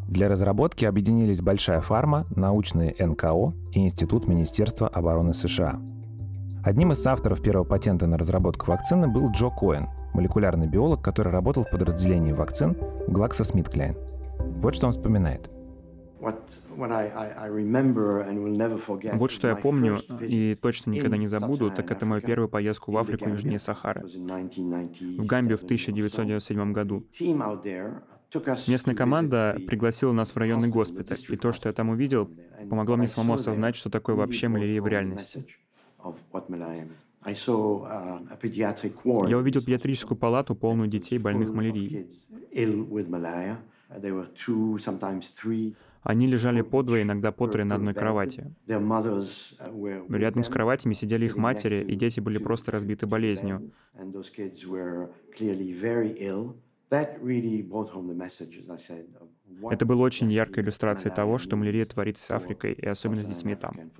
Для 0.06 0.28
разработки 0.28 0.84
объединились 0.84 1.40
Большая 1.40 1.80
фарма, 1.80 2.26
научные 2.30 2.94
НКО 2.96 3.54
и 3.72 3.80
Институт 3.80 4.28
Министерства 4.28 4.86
обороны 4.86 5.34
США. 5.34 5.80
Одним 6.62 6.92
из 6.92 7.04
авторов 7.04 7.42
первого 7.42 7.64
патента 7.64 8.06
на 8.06 8.16
разработку 8.16 8.70
вакцины 8.70 9.08
был 9.08 9.32
Джо 9.32 9.50
Коэн, 9.50 9.88
молекулярный 10.14 10.68
биолог, 10.68 11.02
который 11.02 11.32
работал 11.32 11.64
в 11.64 11.70
подразделении 11.70 12.32
вакцин 12.32 12.76
в 13.08 13.12
GlaxoSmithKline. 13.12 14.05
Вот 14.62 14.74
что 14.74 14.86
он 14.86 14.92
вспоминает. 14.92 15.50
Вот 16.18 16.50
что 19.30 19.48
я 19.48 19.56
помню 19.56 20.00
и 20.20 20.56
точно 20.60 20.90
никогда 20.90 21.16
не 21.16 21.28
забуду, 21.28 21.70
так 21.70 21.90
это 21.90 22.06
мою 22.06 22.22
первую 22.22 22.48
поездку 22.48 22.90
в 22.90 22.96
Африку 22.96 23.28
южнее 23.28 23.58
Сахары. 23.58 24.02
В 24.02 25.26
Гамбию 25.26 25.58
в 25.58 25.64
1997 25.64 26.72
году. 26.72 27.04
Местная 28.66 28.94
команда 28.94 29.56
пригласила 29.68 30.12
нас 30.12 30.30
в 30.30 30.36
районный 30.36 30.68
госпиталь, 30.68 31.18
и 31.28 31.36
то, 31.36 31.52
что 31.52 31.68
я 31.68 31.72
там 31.72 31.90
увидел, 31.90 32.30
помогло 32.68 32.96
мне 32.96 33.08
самому 33.08 33.34
осознать, 33.34 33.76
что 33.76 33.90
такое 33.90 34.16
вообще 34.16 34.48
малярия 34.48 34.82
в 34.82 34.88
реальности. 34.88 35.46
Я 39.28 39.38
увидел 39.38 39.60
педиатрическую 39.60 40.18
палату, 40.18 40.54
полную 40.54 40.88
детей, 40.88 41.18
больных 41.18 41.52
малярией. 41.52 42.08
Они 46.02 46.26
лежали 46.28 46.62
по 46.62 46.82
двое, 46.82 47.02
иногда 47.02 47.32
по 47.32 47.48
трое 47.48 47.64
на 47.64 47.74
одной 47.74 47.94
кровати. 47.94 48.54
Рядом 48.66 50.44
с 50.44 50.48
кроватями 50.48 50.94
сидели 50.94 51.24
их 51.24 51.36
матери, 51.36 51.82
и 51.82 51.96
дети 51.96 52.20
были 52.20 52.38
просто 52.38 52.70
разбиты 52.70 53.06
болезнью. 53.06 53.72
Это 59.70 59.86
было 59.86 60.02
очень 60.02 60.32
яркой 60.32 60.62
иллюстрацией 60.62 61.14
того, 61.14 61.38
что 61.38 61.56
малярия 61.56 61.86
творится 61.86 62.24
с 62.24 62.30
Африкой, 62.30 62.72
и 62.74 62.86
особенно 62.86 63.24
с 63.24 63.26
детьми 63.26 63.56
там. 63.56 63.90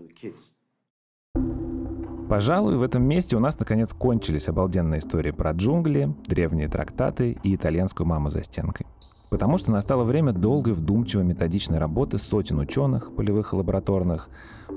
Пожалуй, 2.28 2.76
в 2.76 2.82
этом 2.82 3.04
месте 3.04 3.36
у 3.36 3.40
нас 3.40 3.58
наконец 3.58 3.92
кончились 3.92 4.48
обалденные 4.48 4.98
истории 4.98 5.30
про 5.30 5.52
джунгли, 5.52 6.14
древние 6.26 6.68
трактаты 6.68 7.38
и 7.42 7.54
итальянскую 7.54 8.06
маму 8.06 8.30
за 8.30 8.42
стенкой. 8.42 8.86
Потому 9.28 9.58
что 9.58 9.72
настало 9.72 10.04
время 10.04 10.32
долгой, 10.32 10.74
вдумчивой, 10.74 11.24
методичной 11.24 11.78
работы 11.78 12.18
сотен 12.18 12.58
ученых, 12.58 13.14
полевых 13.14 13.52
и 13.52 13.56
лабораторных, 13.56 14.28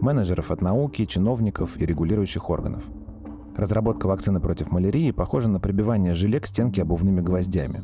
менеджеров 0.02 0.52
от 0.52 0.62
науки, 0.62 1.06
чиновников 1.06 1.80
и 1.80 1.86
регулирующих 1.86 2.50
органов– 2.50 2.84
Разработка 3.60 4.08
вакцины 4.08 4.40
против 4.40 4.72
малярии 4.72 5.12
похожа 5.12 5.50
на 5.50 5.60
прибивание 5.60 6.14
желе 6.14 6.40
к 6.40 6.48
стенке 6.48 6.84
обувными 6.84 7.20
гвоздями. 7.20 7.84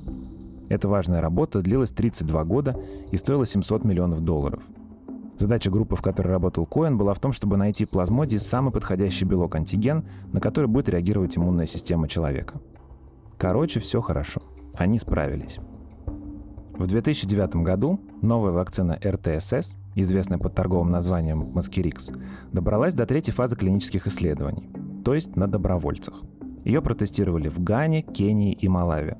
Эта 0.69 0.87
важная 0.87 1.19
работа 1.19 1.61
длилась 1.61 1.91
32 1.91 2.45
года 2.45 2.79
и 3.11 3.17
стоила 3.17 3.45
700 3.45 3.83
миллионов 3.83 4.21
долларов. 4.21 4.63
Задача 5.37 5.69
группы, 5.69 5.97
в 5.97 6.01
которой 6.01 6.29
работал 6.29 6.65
Коэн, 6.65 6.97
была 6.97 7.13
в 7.13 7.19
том, 7.19 7.33
чтобы 7.33 7.57
найти 7.57 7.83
плазмодий 7.83 8.39
самый 8.39 8.71
подходящий 8.71 9.25
белок-антиген, 9.25 10.05
на 10.31 10.39
который 10.39 10.67
будет 10.67 10.87
реагировать 10.87 11.37
иммунная 11.37 11.65
система 11.65 12.07
человека. 12.07 12.61
Короче, 13.37 13.81
все 13.81 13.99
хорошо. 13.99 14.43
Они 14.75 14.97
справились. 14.97 15.59
В 16.77 16.87
2009 16.87 17.57
году 17.57 17.99
новая 18.21 18.51
вакцина 18.51 18.99
РТСС, 19.03 19.75
известная 19.95 20.37
под 20.37 20.55
торговым 20.55 20.91
названием 20.91 21.51
Маскирикс, 21.53 22.11
добралась 22.51 22.93
до 22.93 23.05
третьей 23.05 23.33
фазы 23.33 23.55
клинических 23.55 24.07
исследований– 24.07 24.69
то 25.05 25.13
есть 25.13 25.35
на 25.35 25.47
добровольцах. 25.47 26.23
Ее 26.65 26.81
протестировали 26.81 27.47
в 27.47 27.63
Гане, 27.63 28.01
Кении 28.01 28.53
и 28.53 28.67
Малави. 28.67 29.15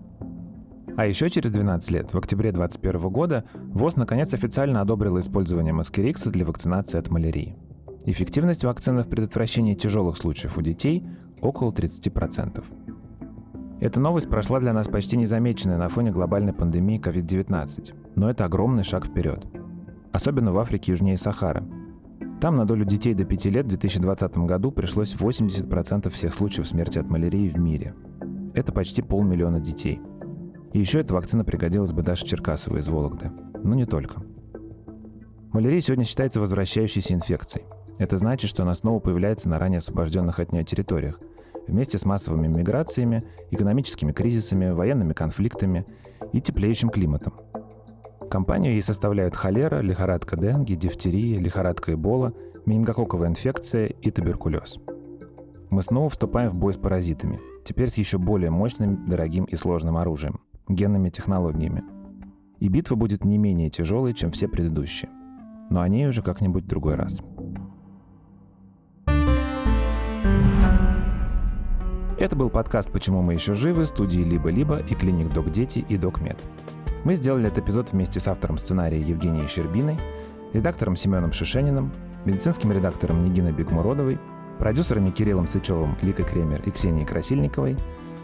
А 0.98 1.06
еще 1.06 1.30
через 1.30 1.52
12 1.52 1.92
лет, 1.92 2.14
в 2.14 2.18
октябре 2.18 2.52
2021 2.52 3.10
года, 3.12 3.44
ВОЗ 3.72 3.98
наконец 3.98 4.34
официально 4.34 4.82
одобрила 4.82 5.20
использование 5.20 5.74
маскирикса 5.74 6.32
для 6.32 6.44
вакцинации 6.44 6.98
от 6.98 7.12
малярии. 7.12 7.56
Эффективность 8.06 8.64
вакцины 8.64 9.04
в 9.04 9.08
предотвращении 9.08 9.76
тяжелых 9.76 10.18
случаев 10.18 10.58
у 10.58 10.62
детей 10.62 11.06
около 11.40 11.72
30%. 11.72 12.64
Эта 13.80 14.00
новость 14.00 14.30
прошла 14.30 14.60
для 14.60 14.74
нас 14.74 14.88
почти 14.88 15.18
незамеченной 15.18 15.78
на 15.78 15.90
фоне 15.90 16.12
глобальной 16.12 16.54
пандемии 16.54 17.00
COVID-19, 17.00 17.94
но 18.16 18.30
это 18.30 18.46
огромный 18.46 18.84
шаг 18.84 19.06
вперед. 19.06 19.46
Особенно 20.12 20.54
в 20.54 20.60
Африке 20.60 20.94
южнее 20.94 21.18
Сахары, 21.18 21.64
там 22.40 22.58
на 22.58 22.66
долю 22.66 22.86
детей 22.86 23.14
до 23.14 23.26
5 23.26 23.46
лет 23.46 23.66
в 23.66 23.70
2020 23.70 24.38
году 24.40 24.72
пришлось 24.72 25.16
80% 25.16 26.10
всех 26.10 26.34
случаев 26.34 26.68
смерти 26.68 27.00
от 27.00 27.10
малярии 27.10 27.50
в 27.50 27.58
мире. 27.58 27.96
Это 28.54 28.72
почти 28.72 29.02
полмиллиона 29.02 29.60
детей. 29.60 30.02
И 30.74 30.80
еще 30.80 31.00
эта 31.00 31.14
вакцина 31.14 31.44
пригодилась 31.44 31.92
бы 31.92 32.04
Даше 32.04 32.26
Черкасовой 32.26 32.82
из 32.82 32.88
Вологды. 32.88 33.32
Но 33.64 33.76
не 33.76 33.86
только. 33.86 34.22
Малярия 35.54 35.80
сегодня 35.80 36.04
считается 36.06 36.40
возвращающейся 36.40 37.14
инфекцией. 37.14 37.66
Это 37.98 38.18
значит, 38.18 38.50
что 38.50 38.64
она 38.64 38.74
снова 38.74 39.00
появляется 39.00 39.50
на 39.50 39.58
ранее 39.58 39.78
освобожденных 39.78 40.40
от 40.40 40.52
нее 40.52 40.64
территориях. 40.64 41.20
Вместе 41.68 41.98
с 41.98 42.06
массовыми 42.06 42.48
миграциями, 42.48 43.24
экономическими 43.52 44.12
кризисами, 44.12 44.72
военными 44.72 45.14
конфликтами 45.14 45.86
и 46.34 46.42
теплеющим 46.42 46.90
климатом. 46.90 47.34
Компанию 48.30 48.74
ей 48.74 48.82
составляют 48.82 49.36
холера, 49.36 49.82
лихорадка 49.82 50.38
денги, 50.38 50.74
дифтерия, 50.74 51.40
лихорадка 51.40 51.94
эбола, 51.94 52.34
менингококковая 52.66 53.30
инфекция 53.30 53.88
и 53.88 54.12
туберкулез. 54.12 54.78
Мы 55.70 55.82
снова 55.82 56.10
вступаем 56.10 56.50
в 56.50 56.56
бой 56.56 56.74
с 56.74 56.78
паразитами, 56.78 57.40
теперь 57.64 57.90
с 57.90 57.98
еще 57.98 58.18
более 58.18 58.50
мощным, 58.50 59.08
дорогим 59.08 59.46
и 59.46 59.56
сложным 59.56 59.98
оружием– 59.98 60.40
генными 60.68 61.10
технологиями. 61.10 61.84
И 62.60 62.68
битва 62.68 62.96
будет 62.96 63.26
не 63.26 63.38
менее 63.38 63.70
тяжелой, 63.70 64.14
чем 64.14 64.32
все 64.32 64.48
предыдущие. 64.48 65.10
Но 65.70 65.82
о 65.82 65.90
ней 65.90 66.08
уже 66.08 66.22
как-нибудь 66.22 66.64
в 66.64 66.68
другой 66.68 66.96
раз. 66.96 67.22
Это 72.18 72.38
был 72.38 72.50
подкаст 72.50 72.92
«Почему 72.92 73.22
мы 73.22 73.34
еще 73.34 73.56
живы» 73.56 73.86
студии 73.86 74.22
«Либо-либо» 74.22 74.78
и 74.78 74.96
клиник 74.96 75.34
«Док 75.34 75.52
Дети» 75.52 75.80
и 75.80 75.98
«Док 75.98 76.22
Мед». 76.22 76.42
Мы 77.04 77.16
сделали 77.16 77.48
этот 77.48 77.66
эпизод 77.66 77.92
вместе 77.92 78.22
с 78.22 78.28
автором 78.30 78.58
сценария 78.58 79.02
Евгенией 79.02 79.50
Щербиной, 79.50 80.00
редактором 80.54 80.96
Семеном 80.96 81.34
Шишениным, 81.34 81.92
медицинским 82.24 82.72
редактором 82.72 83.22
Нигиной 83.26 83.52
Бекмуродовой, 83.52 84.18
продюсерами 84.60 85.12
Кириллом 85.12 85.46
Сычевым, 85.46 85.98
Ликой 86.02 86.24
Кремер 86.24 86.62
и 86.66 86.72
Ксенией 86.72 87.06
Красильниковой, 87.06 87.76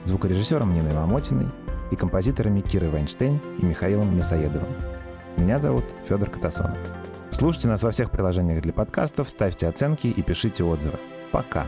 звукорежиссером 0.06 0.74
Ниной 0.74 0.94
Мамотиной 0.94 1.50
и 1.92 1.98
композиторами 1.98 2.62
Кирой 2.62 2.92
Вайнштейн 2.92 3.42
и 3.60 3.66
Михаилом 3.66 4.16
Мясоедовым. 4.16 4.70
Меня 5.36 5.60
зовут 5.60 5.84
Федор 6.08 6.30
Катасонов. 6.30 6.78
Слушайте 7.30 7.68
нас 7.68 7.84
во 7.84 7.92
всех 7.92 8.10
приложениях 8.10 8.62
для 8.62 8.72
подкастов, 8.72 9.30
ставьте 9.30 9.68
оценки 9.68 10.08
и 10.08 10.22
пишите 10.22 10.64
отзывы. 10.64 10.98
Пока! 11.34 11.66